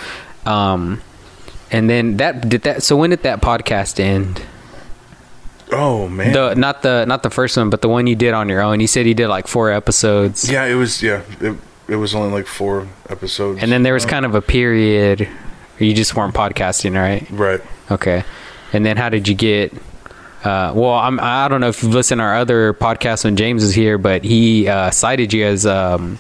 [0.46, 1.02] um,
[1.72, 2.84] and then that did that.
[2.84, 4.42] So when did that podcast end?
[5.72, 8.50] Oh man, The not the not the first one, but the one you did on
[8.50, 8.80] your own.
[8.80, 11.56] You said you did like four episodes, yeah, it was yeah, it,
[11.88, 15.20] it was only like four episodes, and then there was Uh, kind of a period
[15.78, 17.28] where you just weren't podcasting, right?
[17.32, 17.62] right.
[17.92, 18.24] Okay.
[18.74, 19.74] And then how did you get?
[20.44, 23.64] Uh, well, I'm, I don't know if you've listened to our other podcast when James
[23.64, 26.20] is here, but he uh, cited you as um,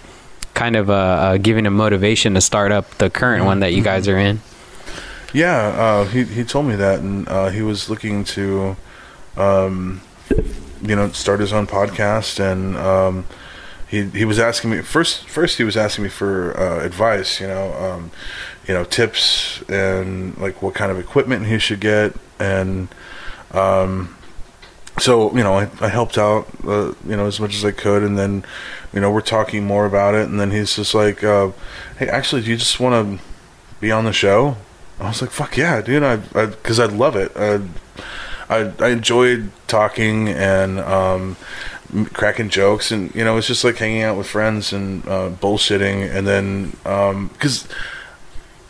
[0.55, 3.83] kind of uh, uh, giving him motivation to start up the current one that you
[3.83, 4.41] guys are in.
[5.33, 8.75] Yeah, uh, he he told me that, and uh, he was looking to,
[9.37, 10.01] um,
[10.81, 13.25] you know, start his own podcast, and um,
[13.87, 15.27] he he was asking me first.
[15.27, 18.11] First, he was asking me for uh, advice, you know, um,
[18.67, 22.87] you know, tips and like what kind of equipment he should get, and
[23.51, 24.15] um,
[24.99, 28.03] so you know, I, I helped out, uh, you know, as much as I could,
[28.03, 28.45] and then,
[28.93, 31.51] you know, we're talking more about it, and then he's just like, uh,
[31.97, 33.25] "Hey, actually, do you just want to
[33.79, 34.57] be on the show?"
[34.99, 37.31] I was like, "Fuck yeah, dude!" I because I, would love it.
[38.49, 41.35] I I enjoyed talking and um,
[42.13, 46.13] cracking jokes, and you know, it's just like hanging out with friends and uh, bullshitting,
[46.15, 46.71] and then
[47.29, 47.67] because.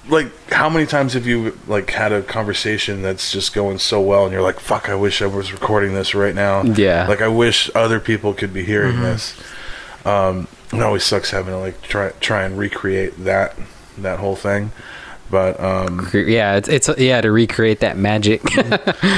[0.08, 4.26] like how many times have you like had a conversation that's just going so well
[4.26, 7.08] and you're like fuck i wish i was recording this right now Yeah.
[7.08, 9.36] like i wish other people could be hearing this
[10.06, 13.58] um it always sucks having to like try try and recreate that
[13.98, 14.72] that whole thing
[15.30, 18.42] but um Yeah, it's, it's yeah to recreate that magic.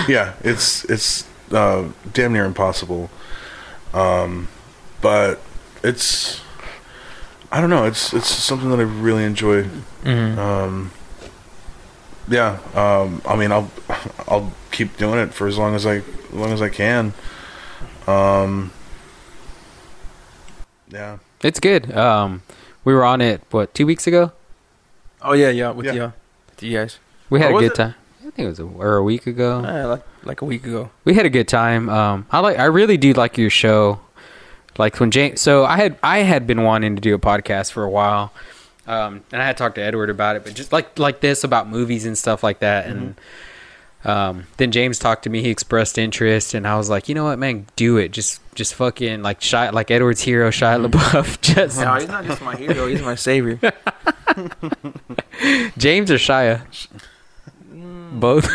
[0.08, 3.10] yeah it's it's uh damn near impossible
[3.94, 4.48] um
[5.02, 5.40] but
[5.84, 6.42] it's
[7.52, 9.64] i don't know it's it's something that i really enjoy
[10.04, 10.38] Mhm.
[10.38, 10.92] um
[12.28, 13.72] yeah um i mean i'll
[14.28, 17.14] i'll keep doing it for as long as i as long as i can
[18.08, 18.72] um
[20.90, 21.96] yeah it's good.
[21.96, 22.42] Um,
[22.84, 24.32] we were on it what two weeks ago.
[25.28, 25.94] Oh yeah, yeah, with Yeah.
[25.94, 26.14] you,
[26.50, 27.00] with you guys.
[27.30, 27.76] We had Oh, a good it?
[27.76, 27.96] time.
[28.20, 29.60] I think it was a, or a week ago.
[29.60, 30.90] Uh, like like a week ago.
[31.06, 31.90] we had a good time.
[31.90, 34.00] Um, I like, I really do like your show.
[34.78, 37.84] Like when James, so I had, I had been wanting to do a podcast for
[37.84, 38.32] a while,
[38.86, 41.68] um, and I had talked to Edward about it, but just like like this about
[41.68, 43.16] movies and stuff like that, and
[44.06, 45.42] um, then James talked to me.
[45.42, 48.12] He expressed interest, and I was like, you know what, man, do it.
[48.12, 51.42] Just just fucking like Shia, like Edward's hero, Shia LaBeouf.
[51.56, 52.88] Just No, he's not just my hero.
[52.88, 53.60] He's my savior.
[55.78, 56.62] James or Shia?
[58.14, 58.50] Both.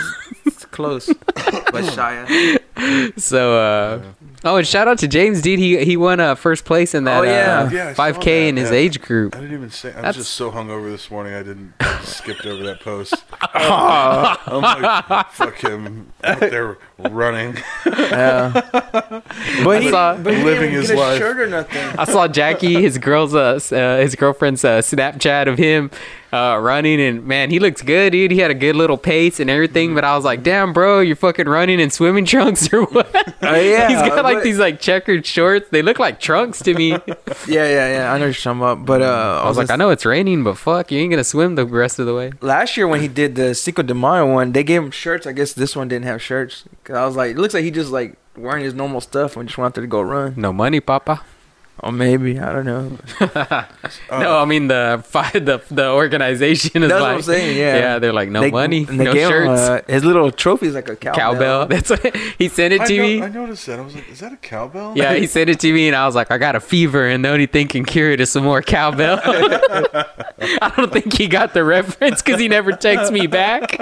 [0.45, 3.20] It's close, but Shia.
[3.20, 4.03] so, uh,
[4.45, 5.59] oh, and shout out to James, dude.
[5.59, 7.61] He he won uh, first place in that Oh, yeah.
[7.62, 8.76] uh, Yeah, 5K that, in his yeah.
[8.76, 9.36] age group.
[9.36, 9.88] I didn't even say.
[9.90, 11.34] I'm That's- just so hungover this morning.
[11.34, 11.74] I didn't.
[11.80, 13.14] I skipped over that post.
[13.40, 17.57] I'm like, fuck him out there running.
[17.86, 19.20] Yeah.
[19.64, 21.18] But he, saw- but he Living didn't his get a life.
[21.18, 21.99] shirt or nothing.
[21.99, 25.90] I saw Jackie, his girl's, uh, uh, his girlfriend's uh, Snapchat of him
[26.33, 28.30] uh, running, and man, he looks good, dude.
[28.30, 29.95] He had a good little pace and everything.
[29.95, 33.11] But I was like, damn, bro, you're fucking running in swimming trunks or what?
[33.43, 35.68] Oh, yeah, he's got like but- these like checkered shorts.
[35.70, 36.93] They look like trunks to me.
[37.49, 38.12] Yeah, yeah, yeah.
[38.12, 38.85] I know you're talking about.
[38.87, 41.55] But uh, I was like, I know it's raining, but fuck, you ain't gonna swim
[41.57, 42.33] the rest of the way.
[42.41, 45.26] last year when he did the Cinco de Mayo one, they gave him shirts.
[45.26, 46.64] I guess this one didn't have shirts.
[46.85, 49.49] Cause I was like, it looks like he just like wearing his normal stuff and
[49.49, 50.35] just there to go run.
[50.37, 51.22] No money, papa.
[51.81, 52.99] Or maybe I don't know.
[54.11, 57.77] no, I mean the fi- the the organization is That's like, what I'm saying, yeah.
[57.77, 60.31] yeah, they're like no They- money, and they no gave him, shirts, uh, his little
[60.31, 61.18] trophy is like a cowbell.
[61.35, 61.66] cowbell.
[61.73, 63.23] That's what he sent it I, to no- me.
[63.23, 63.81] I noticed that.
[63.81, 64.93] I was like, is that a cowbell?
[64.97, 67.25] Yeah, he sent it to me, and I was like, I got a fever, and
[67.25, 69.18] the only thing can cure it is some more cowbell.
[69.25, 73.77] I don't think he got the reference because he never texts me back.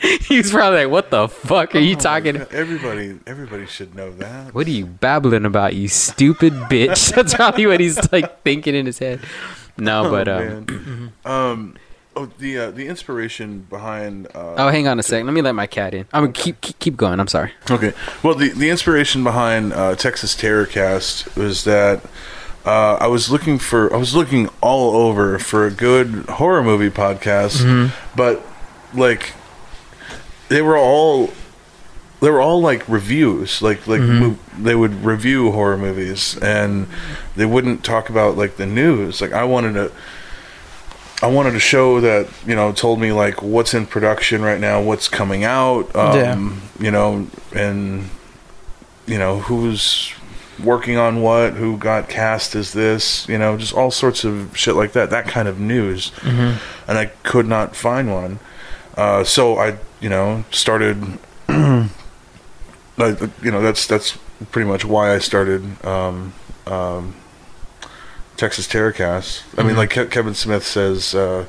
[0.22, 2.36] he was probably like, "What the fuck are you Oh talking?
[2.38, 4.54] God, Everybody, everybody should know that.
[4.54, 8.86] What are you babbling about, you stupid bitch?" That's probably what he's like thinking in
[8.86, 9.20] his head.
[9.76, 11.76] No, but oh, um, um,
[12.16, 14.26] oh, the uh, the inspiration behind.
[14.28, 15.26] Uh, oh, hang on a second.
[15.26, 16.06] Let me let my cat in.
[16.12, 17.20] I'm gonna keep keep, keep going.
[17.20, 17.52] I'm sorry.
[17.70, 17.92] Okay.
[18.22, 22.02] Well, the the inspiration behind uh, Texas Terrorcast was that
[22.64, 26.90] uh, I was looking for I was looking all over for a good horror movie
[26.90, 28.42] podcast, but
[28.94, 29.34] like
[30.50, 31.30] they were all
[32.20, 33.62] they were all like reviews.
[33.62, 36.86] Like like mo- they would review horror movies and
[37.36, 39.20] they wouldn't talk about like the news.
[39.22, 39.90] Like i wanted to
[41.22, 44.80] i wanted a show that you know told me like what's in production right now
[44.82, 46.18] what's coming out um
[46.78, 48.08] you know and
[49.06, 50.12] you know who's
[50.62, 54.74] working on what who got cast as this you know just all sorts of shit
[54.74, 56.10] like that that kind of news.
[56.88, 58.38] And i could not find one
[58.96, 61.18] uh, so I, you know, started.
[61.48, 64.16] like, you know, that's that's
[64.50, 66.32] pretty much why I started um,
[66.66, 67.14] um,
[68.36, 69.42] Texas Terrorcast.
[69.58, 71.46] I mean, like Ke- Kevin Smith says, uh,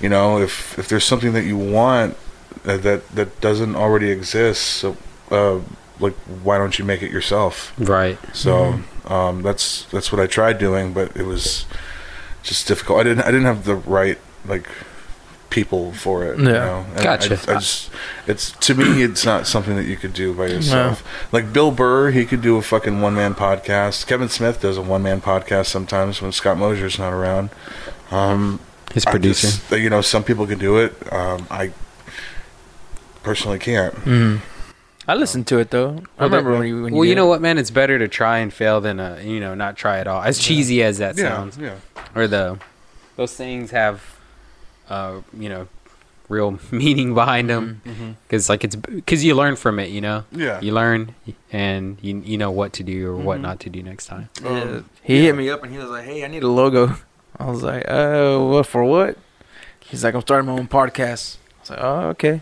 [0.00, 2.16] you know, if if there's something that you want
[2.64, 4.96] uh, that that doesn't already exist, so
[5.30, 5.60] uh,
[6.00, 7.72] like why don't you make it yourself?
[7.78, 8.18] Right.
[8.34, 11.64] So um, that's that's what I tried doing, but it was
[12.42, 13.00] just difficult.
[13.00, 14.68] I didn't I didn't have the right like
[15.56, 16.38] people for it.
[16.38, 16.52] You Yeah.
[16.52, 16.86] know?
[16.94, 17.34] And Gotcha.
[17.48, 17.90] I, I just
[18.26, 21.02] it's to me it's not something that you could do by yourself.
[21.32, 24.06] Like Bill Burr, he could do a fucking one man podcast.
[24.06, 27.48] Kevin Smith does a one man podcast sometimes when Scott Mosier's not around.
[28.10, 28.60] Um,
[28.92, 29.46] His I producer.
[29.48, 30.92] just- you know, some people can do it.
[31.12, 31.72] Um, I
[33.22, 33.94] personally can't.
[34.04, 34.40] Mm.
[35.08, 36.02] I listened to it though.
[36.18, 36.82] I remember when you.
[36.82, 37.28] When well, you did know it.
[37.28, 37.58] what, man?
[37.58, 40.20] It's better to try and fail than uh, you know, not try at all.
[40.22, 41.76] As cheesy as that Yeah, sounds, yeah.
[42.14, 42.58] or the
[43.16, 44.02] those things have,
[44.88, 45.68] uh, you know,
[46.28, 47.80] real meaning behind them.
[47.84, 48.10] Mm-hmm.
[48.26, 49.90] Because like it's because you learn from it.
[49.90, 50.60] You know, Yeah.
[50.60, 51.14] you learn
[51.52, 54.28] and you you know what to do or what not to do next time.
[54.42, 54.48] Yeah.
[54.62, 55.22] Um, he yeah.
[55.22, 56.96] hit me up and he was like, "Hey, I need a logo."
[57.38, 59.18] I was like, "Oh, what for what?"
[59.80, 62.40] He's like, "I'm starting my own podcast." I was like, "Oh, okay."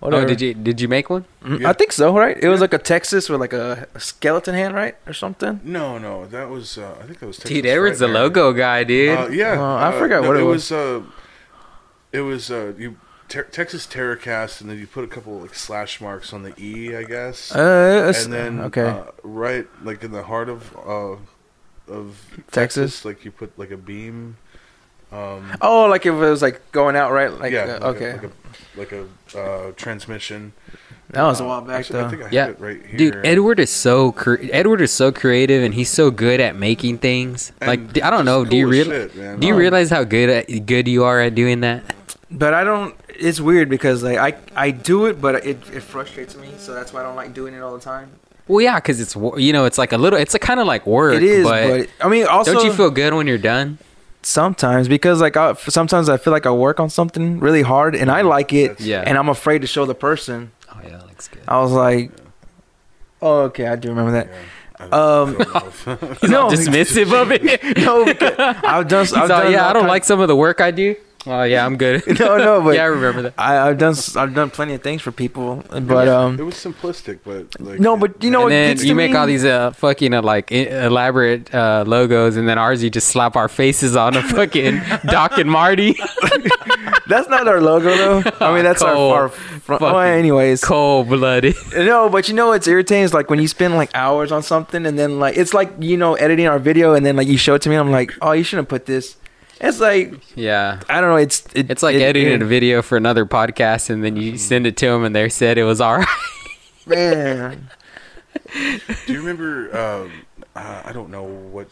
[0.00, 0.22] Whatever.
[0.22, 1.24] Oh, did you did you make one?
[1.42, 1.70] Mm, Yeah.
[1.70, 2.36] I think so, right?
[2.40, 5.58] It was like a Texas with like a, a skeleton hand, right, or something.
[5.64, 8.14] No, no, that was uh, I think that was Texas Dude, Edward's the Frightmare.
[8.14, 9.18] logo guy, dude.
[9.18, 10.70] Uh, yeah, Oh, I uh, forgot no, what it it was.
[10.70, 11.02] was.
[12.12, 12.96] It was uh, you
[13.28, 16.96] ter- Texas Terrorcast, and then you put a couple like slash marks on the E,
[16.96, 21.16] I guess, Uh, and then okay, uh, right like in the heart of uh,
[21.92, 23.04] of Texas.
[23.04, 24.36] like you put like a beam.
[25.10, 27.32] Um, oh, like if it was like going out, right?
[27.32, 29.06] Like, yeah, uh, like okay, a, like a,
[29.36, 30.52] like a uh, transmission.
[31.08, 32.06] that was a while back actually, though.
[32.06, 32.48] I think I Yeah.
[32.48, 32.98] it right here.
[32.98, 36.98] Dude, Edward is so cre- Edward is so creative, and he's so good at making
[36.98, 37.52] things.
[37.62, 38.44] And like I don't just know.
[38.44, 39.10] Do you realize?
[39.12, 39.56] Do you Oh.
[39.56, 41.94] realize how good at, good you are at doing that?
[42.30, 42.94] But I don't.
[43.08, 46.50] It's weird because like I I do it, but it it frustrates me.
[46.58, 48.10] So that's why I don't like doing it all the time.
[48.46, 50.18] Well, yeah, because it's you know it's like a little.
[50.18, 51.14] It's a kind of like work.
[51.14, 53.78] it is, but, but, I mean, also don't you feel good when you're done?
[54.20, 58.10] sometimes because like I, sometimes I feel like I work on something really hard and
[58.10, 59.04] I like it, Yeah.
[59.06, 60.50] and I'm afraid to show the person.
[60.70, 61.42] Oh yeah, that looks good.
[61.48, 62.10] I was like,
[63.22, 64.28] oh okay, I do remember that.
[64.80, 67.42] I Um, don't know He's no, dismissive of it.
[67.78, 68.04] no,
[68.68, 69.06] I've done.
[69.14, 70.96] I've all, yeah, I don't kind- like some of the work I do.
[71.26, 72.02] Oh yeah, I'm good.
[72.20, 73.34] no, no, but yeah, I remember that.
[73.36, 76.54] I, I've done s- I've done plenty of things for people, but it um, was
[76.54, 79.16] simplistic, but like no, but you know and then you make me?
[79.16, 83.34] all these uh, fucking uh, like elaborate uh, logos, and then ours you just slap
[83.34, 85.96] our faces on a fucking Doc and Marty.
[87.08, 88.30] That's not our logo though.
[88.40, 89.12] I mean, that's Cold.
[89.12, 89.80] our, our front.
[89.80, 91.56] Well, Fucking anyways, Cold blooded.
[91.74, 94.84] no, but you know what's irritating is like when you spend like hours on something
[94.84, 97.54] and then like it's like you know editing our video and then like you show
[97.54, 97.76] it to me.
[97.76, 99.16] And I'm like, oh, you shouldn't put this.
[99.60, 100.80] It's like Yeah.
[100.88, 101.16] I don't know.
[101.16, 104.38] It's it, It's like it- editing it- a video for another podcast, and then you
[104.38, 106.08] send it to them, and they said it was all right.
[106.86, 107.68] Man,
[109.06, 109.76] Do you remember?
[109.76, 110.12] Um,
[110.56, 111.68] uh, I don't know what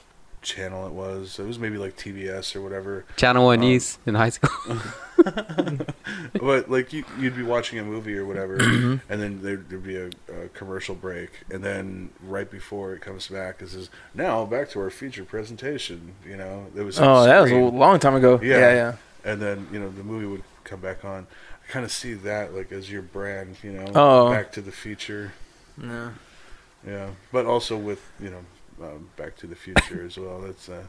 [0.46, 1.38] channel it was.
[1.38, 3.04] It was maybe like TBS or whatever.
[3.16, 4.76] Channel One Um, News in high school.
[6.40, 9.12] But like you, you'd be watching a movie or whatever, Mm-hmm.
[9.12, 10.06] and then there'd, there'd be a,
[10.44, 14.80] a commercial break, and then right before it comes back, it says, "Now back to
[14.80, 16.98] our feature presentation." You know, it was.
[17.00, 18.38] oh, that was a long time ago.
[18.42, 18.58] Yeah.
[18.58, 18.92] Yeah, yeah.
[19.24, 21.26] and then you know the movie would come back on.
[21.68, 24.30] I kind of see that like as your brand, you know, Oh.
[24.30, 25.32] back to the future.
[25.82, 26.10] Yeah.
[26.86, 28.42] Yeah, but also with you know,
[28.82, 30.40] um, Back to the Future as well.
[30.40, 30.86] That's a,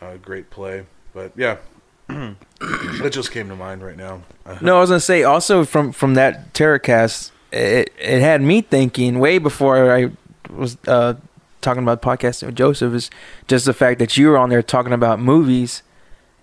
[0.00, 0.86] a great play.
[1.14, 1.56] But yeah,
[2.08, 4.22] that just came to mind right now.
[4.60, 9.18] No, I was gonna say also from from that Terrorcast, it it had me thinking
[9.18, 10.10] way before I
[10.50, 11.14] was uh,
[11.60, 13.10] talking about podcasting with Joseph is
[13.46, 15.82] just the fact that you were on there talking about movies,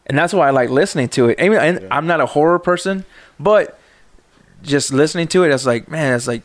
[0.06, 1.42] and that's why I like listening to it.
[1.42, 1.88] I mean, and Yeah.
[1.92, 3.04] I'm not a horror person,
[3.40, 3.78] but
[4.64, 6.44] just listening to it, it's like man, it's like.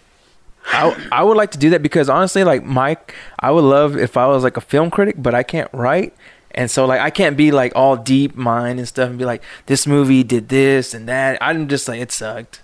[0.66, 4.16] I, I would like to do that because honestly, like Mike, I would love if
[4.16, 6.14] I was like a film critic, but I can't write,
[6.52, 9.42] and so like I can't be like all deep mind and stuff and be like
[9.66, 11.36] this movie did this and that.
[11.42, 12.60] I'm just like it sucked,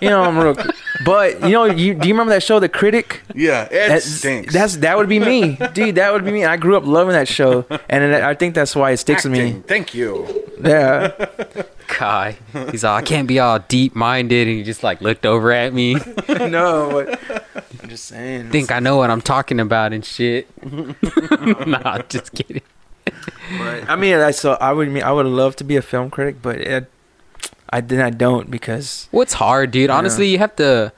[0.00, 0.22] you know.
[0.22, 0.54] I'm real,
[1.04, 3.22] but you know, you do you remember that show, The Critic?
[3.34, 4.52] Yeah, it That- stinks.
[4.52, 5.94] That's that would be me, dude.
[5.94, 6.44] That would be me.
[6.44, 9.62] I grew up loving that show, and I think that's why it sticks with me.
[9.66, 10.44] Thank you.
[10.62, 11.08] Yeah,
[11.90, 12.38] Kai.
[12.70, 15.74] He's all, I can't be all deep minded, and he just like looked over at
[15.74, 15.94] me.
[16.28, 17.44] no, but
[17.82, 18.50] I'm just saying.
[18.50, 20.48] Think I know what I'm talking about and shit.
[21.66, 22.62] nah, just kidding.
[23.04, 26.10] But, I mean, I so I would mean I would love to be a film
[26.10, 26.90] critic, but it,
[27.68, 29.90] I then I don't because What's hard, dude?
[29.90, 29.96] Yeah.
[29.96, 30.92] Honestly, you have to.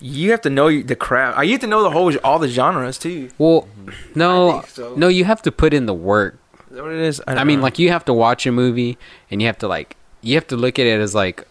[0.00, 1.42] you have to know the craft.
[1.44, 3.30] You have to know the whole all the genres too.
[3.38, 4.18] Well, mm-hmm.
[4.18, 4.94] no, so.
[4.96, 6.38] no, you have to put in the work.
[6.70, 7.22] Is that what it is?
[7.26, 7.62] I don't mean, know.
[7.62, 8.98] like you have to watch a movie
[9.30, 11.46] and you have to like you have to look at it as like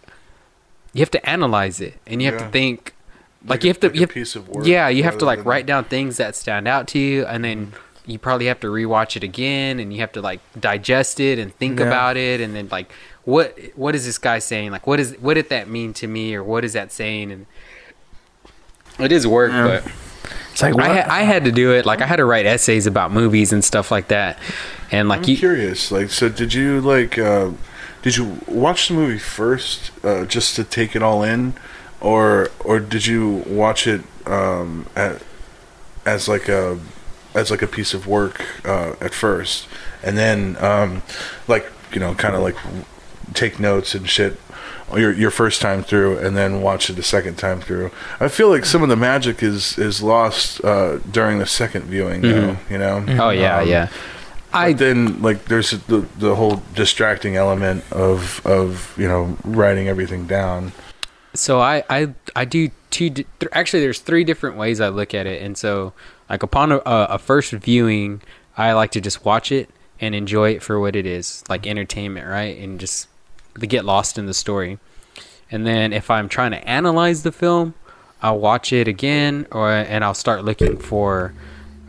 [0.94, 2.46] you have to analyze it and you have Yeah.
[2.48, 2.94] to think
[3.46, 4.66] like, you have to like you a have, piece of work.
[4.66, 7.44] yeah you have to like than- write down things that stand out to you and
[7.44, 7.72] then
[8.06, 11.54] you probably have to rewatch it again and you have to like digest it and
[11.56, 11.86] think Yeah.
[11.88, 12.92] about it and then like
[13.26, 16.34] what what is this guy saying like what is what did that mean to me
[16.36, 17.46] or what is that saying and
[19.00, 19.82] it is work Yeah.
[19.84, 19.92] but
[20.52, 22.88] it's like I, ha- I had to do it like i had to write essays
[22.88, 24.40] about movies and stuff like that
[24.92, 25.92] and like I'm you curious.
[25.92, 27.18] Like, so did you like?
[27.20, 27.52] Uh,
[28.08, 31.54] did you watch the movie first uh, just to take it all in,
[32.00, 35.22] or or did you watch it um, at,
[36.06, 36.80] as like a
[37.36, 39.68] as like a piece of work uh, at first,
[40.02, 41.02] and then um,
[41.50, 42.56] like you know, kind of like
[43.34, 44.40] take notes and shit
[44.96, 47.92] your your first time through, and then watch it the second time through.
[48.22, 52.22] I feel like some of the magic is is lost uh, during the second viewing.
[52.22, 53.04] Though, you know.
[53.20, 53.90] oh yeah Um, yeah
[54.54, 59.88] I I then like there's the the whole distracting element of of you know writing
[59.88, 60.72] everything down.
[61.34, 63.10] so I I I do two.
[63.10, 65.94] th- actually, there's three different ways I look at it, and so
[66.30, 68.22] like upon a, a first viewing,
[68.58, 69.70] I like to just watch it
[70.00, 73.08] and enjoy it for what it is, like entertainment, right, and just
[73.60, 74.80] to get lost in the story.
[75.50, 77.74] And then if I'm trying to analyze the film,
[78.22, 81.34] I'll watch it again, or and I'll start looking for.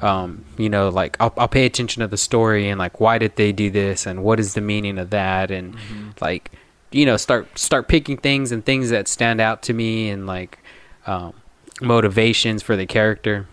[0.01, 3.37] Um, you know, like I'll, I'll pay attention to the story and like why did
[3.37, 5.51] they do this and what is the meaning of that?
[5.51, 5.77] And
[6.21, 6.53] like
[6.91, 10.59] you know start start picking things and things that stand out to me and like
[11.07, 11.35] um,
[11.81, 13.47] motivations for the character.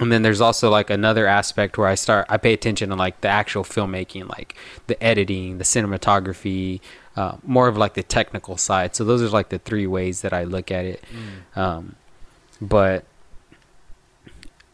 [0.00, 3.20] And then there's also like another aspect where i start i pay attention to like
[3.20, 4.54] the actual filmmaking like
[4.86, 6.80] the editing the cinematography
[7.16, 8.94] uh, more of like the technical side.
[8.94, 11.04] So those are like the three ways that i look at it.
[11.56, 11.96] Um,
[12.60, 13.04] but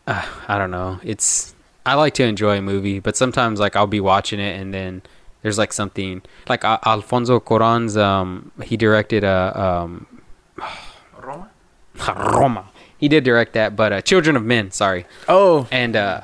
[0.07, 1.55] uh, i don't know it's
[1.87, 5.03] i like to enjoy a movie but sometimes like i'll be watching it and then
[5.43, 10.07] there's like something like uh, alfonso cuarón's um he directed a um
[11.23, 11.51] Roma?
[12.09, 12.71] Roma.
[12.99, 15.07] He did direct that, but uh, Children of Men, sorry.
[15.29, 16.23] Oh, And uh,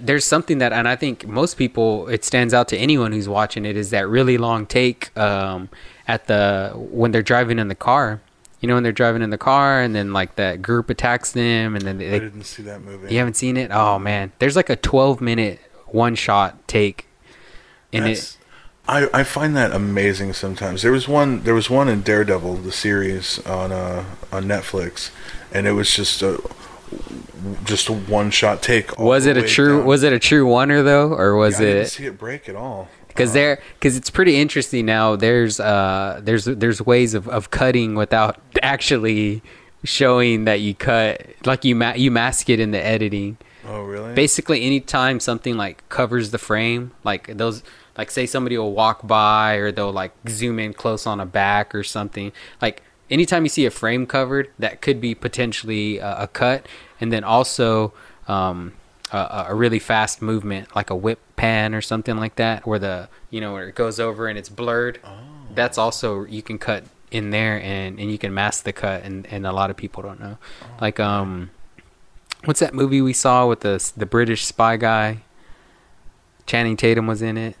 [0.00, 3.64] there's something that, and I think most people, it stands out to anyone who's watching
[3.64, 5.68] it, is that really long take um,
[6.06, 8.20] at the when they're driving in the car.
[8.62, 11.76] You know, when they're driving in the car, and then like that group attacks them,
[11.76, 13.12] and then they, I didn't see that movie.
[13.12, 13.70] you haven't seen it.
[13.70, 17.06] Oh man, there's like a 12 minute one shot take,
[17.92, 18.38] and That's, it
[18.88, 20.82] I, I find that amazing sometimes.
[20.82, 25.10] There was one there was one in Daredevil the series on uh on Netflix,
[25.52, 26.42] and it was just a
[27.64, 28.98] just a one shot take.
[28.98, 29.78] Was it a true?
[29.78, 29.86] down.
[29.86, 31.88] Was it a true oneer though, or was it I didn't it?
[31.88, 32.88] see it break at all?
[33.12, 37.94] Because there because it's pretty interesting now there's uh there's there's ways of, of cutting
[37.94, 39.42] without actually
[39.84, 43.36] showing that you cut like you ma- you mask it in the editing.
[43.64, 44.12] Oh really?
[44.14, 47.62] basically anytime something like covers the frame like those
[47.96, 51.72] like say somebody will walk by or they'll like zoom in close on a back
[51.72, 52.82] or something like
[53.12, 56.66] anytime you see a frame covered that could be potentially a, a cut.
[57.00, 57.92] And then also
[58.26, 58.72] um
[59.12, 63.08] a, a really fast movement like a whip pan or something like that where the
[63.30, 64.98] you know where it goes over and it's blurred
[65.54, 69.26] that's also you can cut in there and and you can mask the cut and
[69.26, 70.38] and a lot of people don't know
[70.80, 71.50] like um
[72.44, 75.22] what's that movie we saw with the the British spy guy?
[76.46, 77.56] Channing Tatum was in it.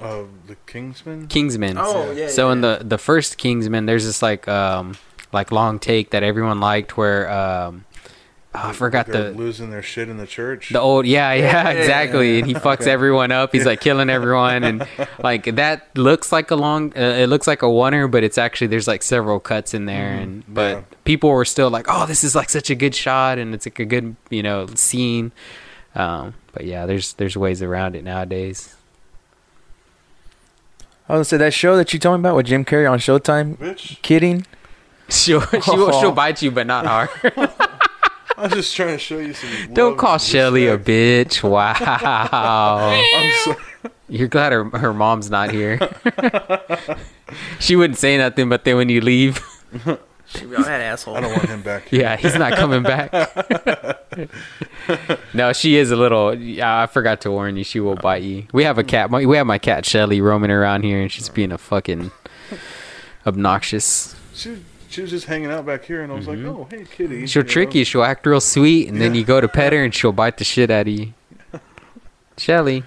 [0.00, 1.28] Uh, the Kingsman.
[1.28, 1.76] Kingsman.
[1.78, 4.96] Oh, yeah, So yeah, in the the first Kingsman, there's this like um
[5.32, 7.84] like long take that everyone liked where um
[8.56, 10.70] oh, I forgot They're the losing their shit in the church.
[10.70, 14.62] the old yeah yeah, yeah, exactly and he fucks everyone up he's like killing everyone
[14.64, 14.86] and
[15.22, 18.68] like that looks like a long uh, it looks like a oneer but it's actually
[18.68, 20.82] there's like several cuts in there and but Yeah.
[21.04, 23.78] people were still like oh this is like such a good shot and it's like
[23.80, 25.32] a good you know scene
[25.96, 28.76] um but yeah there's there's ways around it nowadays
[31.08, 32.98] I was gonna say that show that you told me about with Jim Carrey on
[32.98, 33.56] Showtime.
[33.58, 34.00] bitch.
[34.00, 34.46] Kidding.
[35.10, 37.10] she'll she'll, she'll bite you but not hard
[38.36, 39.72] I was just trying to show you some.
[39.74, 41.74] don't call and Shelly a bitch wow
[43.14, 43.56] I'm sorry.
[44.08, 45.78] You're glad her her mom's not here.
[47.60, 49.40] she wouldn't say nothing, but then when you leave,
[49.84, 49.96] Be all
[50.64, 51.16] that asshole.
[51.16, 51.88] I don't want him back.
[51.88, 52.02] Here.
[52.02, 53.10] yeah, he's not coming back.
[55.32, 56.28] no, she is a little.
[56.62, 57.64] I forgot to warn you.
[57.64, 58.46] She will bite you.
[58.52, 59.10] We have a cat.
[59.10, 62.10] my- We have my cat Shelly roaming around here, and she's being a fucking
[63.26, 64.14] obnoxious.
[64.34, 64.62] She,
[64.94, 67.26] she was just hanging out back here, and I was like, "Oh, hey, kitty." Mm-hmm.
[67.26, 67.74] She'll you trick know?
[67.74, 67.84] you.
[67.84, 70.44] She'll act real sweet, and then you go to pet her, and she'll bite the
[70.44, 71.12] shit out of you.
[72.38, 72.84] Shelly.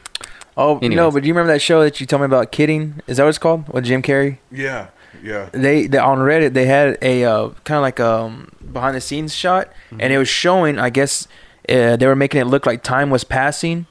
[0.56, 2.52] Oh no, but do you remember that show that you told me about?
[2.52, 3.02] Kidding.
[3.06, 3.68] Is that what it's called?
[3.70, 4.40] With Jim Carrey.
[4.52, 4.88] Yeah,
[5.22, 5.50] yeah.
[5.52, 9.36] They, they on Reddit they had a uh, kind of like um behind the scenes
[9.36, 10.80] shot, and it was showing.
[10.80, 11.28] I guess
[11.70, 13.86] uh, they were making it look like time was passing,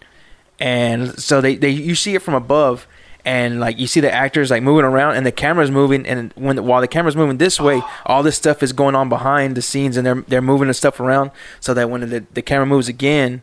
[0.59, 2.89] and so they, they you see it from above.
[3.27, 6.65] And like you see the actors like moving around, and the camera's moving, and when
[6.65, 9.97] while the camera's moving this way, all this stuff is going on behind the scenes,
[9.97, 13.43] and they're they're moving the stuff around so that when the the camera moves again,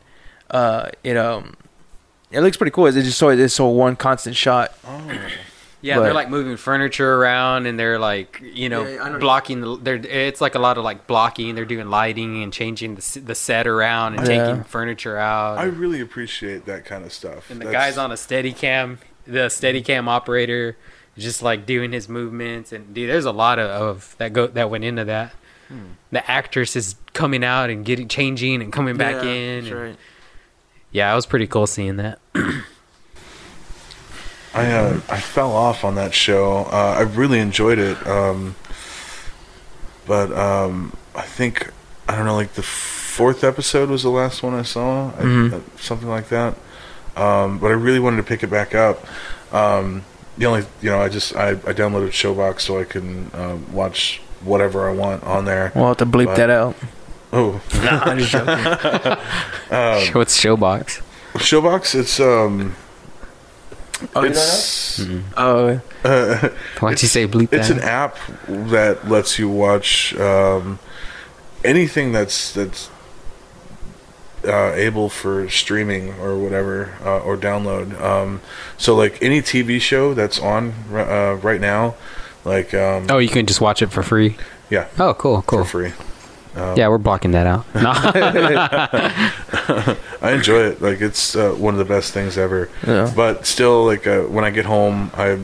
[0.52, 1.56] uh, it um,
[2.32, 2.86] it looks pretty cool.
[2.86, 4.74] It's just so it's so one constant shot.
[4.88, 5.02] Oh,
[5.82, 9.60] Yeah, But- they're like moving furniture around, and they're like you know Yeah, I blocking
[9.60, 9.76] the.
[9.76, 11.56] They're it's like a lot of like blocking.
[11.56, 14.46] They're doing lighting and changing the the set around and Yeah.
[14.48, 15.58] taking furniture out.
[15.58, 17.52] I really appreciate that kind of stuff.
[17.52, 20.76] and the That's- guy's on a steady cam, the steady cam operator,
[21.18, 22.72] just like doing his movements.
[22.72, 25.34] And dude, there's a lot of, of that go that went into that.
[25.70, 25.80] Hmm.
[26.12, 29.66] The actress is coming out and getting changing and coming back in.
[29.66, 29.98] and-
[30.92, 32.20] Yeah, it was pretty cool seeing that.
[34.56, 36.66] I uh, I fell off on that show.
[36.72, 38.56] Uh, I really enjoyed it, um,
[40.06, 41.72] but um, I think
[42.08, 45.54] I don't know, like the fourth episode was the last one I saw, I- Mhm.
[45.54, 46.56] uh, something like that.
[47.16, 49.06] Um, but I really wanted to pick it back up.
[49.54, 50.04] Um,
[50.38, 54.20] the only, you know, I just I, I downloaded Showbox so I can um, watch
[54.42, 55.72] whatever I want on there.
[55.76, 56.76] We'll have to bleep But- that out.
[57.32, 58.48] Oh, Nah, I'm just joking.
[59.72, 61.02] um, What's Showbox?
[61.34, 62.76] Showbox, it's um,
[64.16, 65.02] Oh, you it's
[65.38, 66.50] Oh, uh,
[66.80, 67.78] Why'd you say bleep It's that?
[67.78, 70.78] an app that lets you watch um,
[71.64, 72.90] anything that's that's
[74.46, 78.00] uh, able for streaming or whatever uh, or download.
[78.02, 78.42] Um,
[78.78, 81.96] so like any TV show that's on ri- uh, right now,
[82.46, 84.36] like um, oh, you can just watch it for free.
[84.70, 85.64] yeah, Oh, cool, cool.
[85.64, 85.94] for free.
[86.56, 87.66] Um, Yeah, we're blocking that out.
[87.76, 87.92] No.
[90.22, 90.82] I enjoy it.
[90.82, 92.70] Like it's uh, one of the best things ever.
[92.86, 93.12] yeah.
[93.16, 95.40] But still, like uh, when I get home, I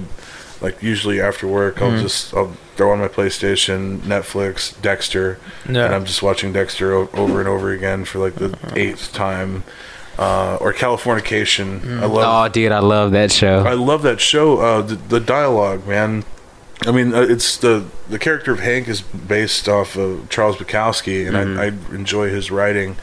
[0.61, 2.01] like usually after work, I'll Mhm.
[2.01, 7.39] just I'll throw on my PlayStation, Netflix, Dexter, and I'm just watching Dexter o- over
[7.39, 9.63] and over again for like the eighth time.
[10.17, 12.01] Uh, or Californication.
[12.01, 13.59] I love oh, dude, I love that show.
[13.59, 14.57] I love that show.
[14.59, 16.25] Uh, the, the dialogue, man.
[16.85, 21.25] I mean, uh, it's the the character of Hank is based off of Charles Bukowski,
[21.25, 22.97] and I, I enjoy his writing.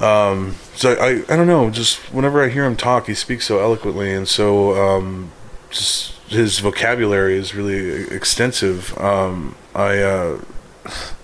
[0.00, 3.60] Um, so I I don't know, just whenever I hear him talk, he speaks so
[3.60, 5.30] eloquently, and so um,
[5.68, 8.96] just his vocabulary is really extensive.
[8.98, 10.40] Um, I uh,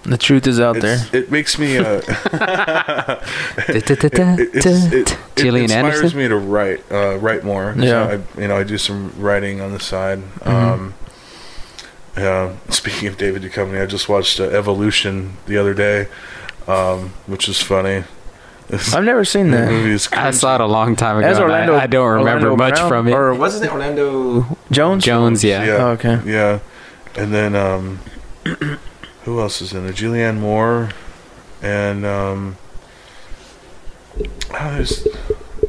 [0.02, 0.98] The truth is out there.
[1.12, 1.78] it makes me.
[1.78, 1.84] Uh,
[3.68, 6.18] it, it, it, it inspires Anderson?
[6.18, 7.74] me to write, uh, write more.
[7.76, 8.20] Yeah.
[8.36, 10.18] I, you know, I do some writing on the side.
[10.18, 10.48] Mm-hmm.
[10.50, 10.94] Um,
[12.16, 12.54] yeah.
[12.70, 16.08] Speaking of David Duchovny, I just watched uh, Evolution the other day,
[16.66, 18.04] um, which is funny.
[18.68, 19.70] This I've never seen that.
[19.70, 21.26] movie I saw it a long time ago.
[21.26, 22.88] As Orlando, I, I don't remember Orlando much Brown?
[22.88, 23.12] from it.
[23.12, 23.72] Or what's his name?
[23.72, 25.04] Orlando Jones.
[25.04, 25.64] Jones, yeah.
[25.64, 25.72] Yeah.
[25.72, 26.20] Oh, okay.
[26.24, 26.60] Yeah,
[27.16, 27.98] and then um,
[29.24, 29.94] who else is in it?
[29.96, 30.90] Julianne Moore,
[31.62, 32.56] and um,
[34.18, 35.66] oh, there's a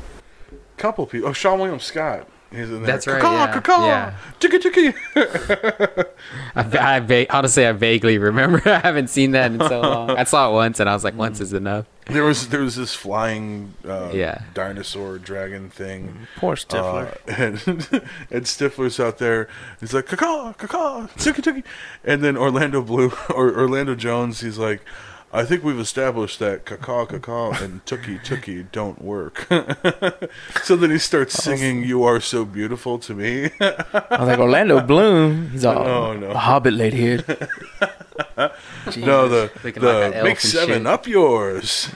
[0.78, 1.30] couple people.
[1.30, 2.28] Oh, Seann William Scott.
[2.56, 2.86] He's in there.
[2.86, 3.60] That's right, Caw, yeah.
[3.62, 4.16] caw, Yeah.
[4.40, 6.08] Chicka, chicka.
[6.56, 8.62] I, I va- honestly, I vaguely remember.
[8.70, 10.12] I haven't seen that in so long.
[10.12, 11.86] I saw it once, and I was like, once is enough.
[12.08, 14.44] There was there was this flying uh, Yeah.
[14.54, 16.28] dinosaur dragon thing.
[16.38, 17.08] Poor Stifler.
[17.08, 17.60] Uh, and,
[18.30, 19.48] and Stifler's out there.
[19.80, 21.64] He's like, caw, caw, tiki, tiki.
[22.04, 24.82] And then Orlando Blue, or Orlando Jones, he's like,
[25.36, 29.48] I think we've established that caw, caw, and tookie, tookie don't work.
[30.64, 33.50] so then he starts singing, You Are So Beautiful to Me.
[33.60, 33.84] I
[34.18, 35.50] was like Orlando Bloom.
[35.50, 36.28] He's all No, no.
[36.32, 37.24] a hobbit lady here.
[38.98, 40.88] no, the, Looking the like an Make Seven shit.
[40.88, 41.90] Up Yours.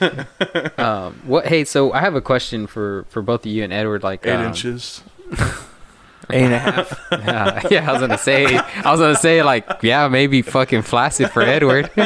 [0.76, 1.46] Um, what?
[1.46, 4.02] Hey, so I have a question for for both of you and Edward.
[4.02, 5.02] Like, Eight um, inches.
[6.32, 6.98] Eight and a half.
[7.12, 11.30] yeah, yeah, I was gonna say, I was gonna say, like, yeah, maybe fucking flaccid
[11.30, 11.90] for Edward.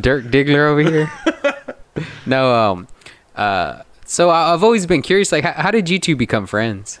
[0.00, 1.10] Dirk Diggler over here.
[2.26, 2.88] No, um,
[3.36, 6.98] uh, so I- I've always been curious, like, how, how did you two become friends?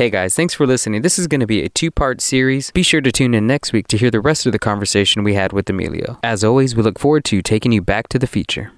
[0.00, 1.02] Hey guys, thanks for listening.
[1.02, 2.70] This is going to be a two part series.
[2.70, 5.34] Be sure to tune in next week to hear the rest of the conversation we
[5.34, 6.18] had with Emilio.
[6.22, 8.72] As always, we look forward to taking you back to the future.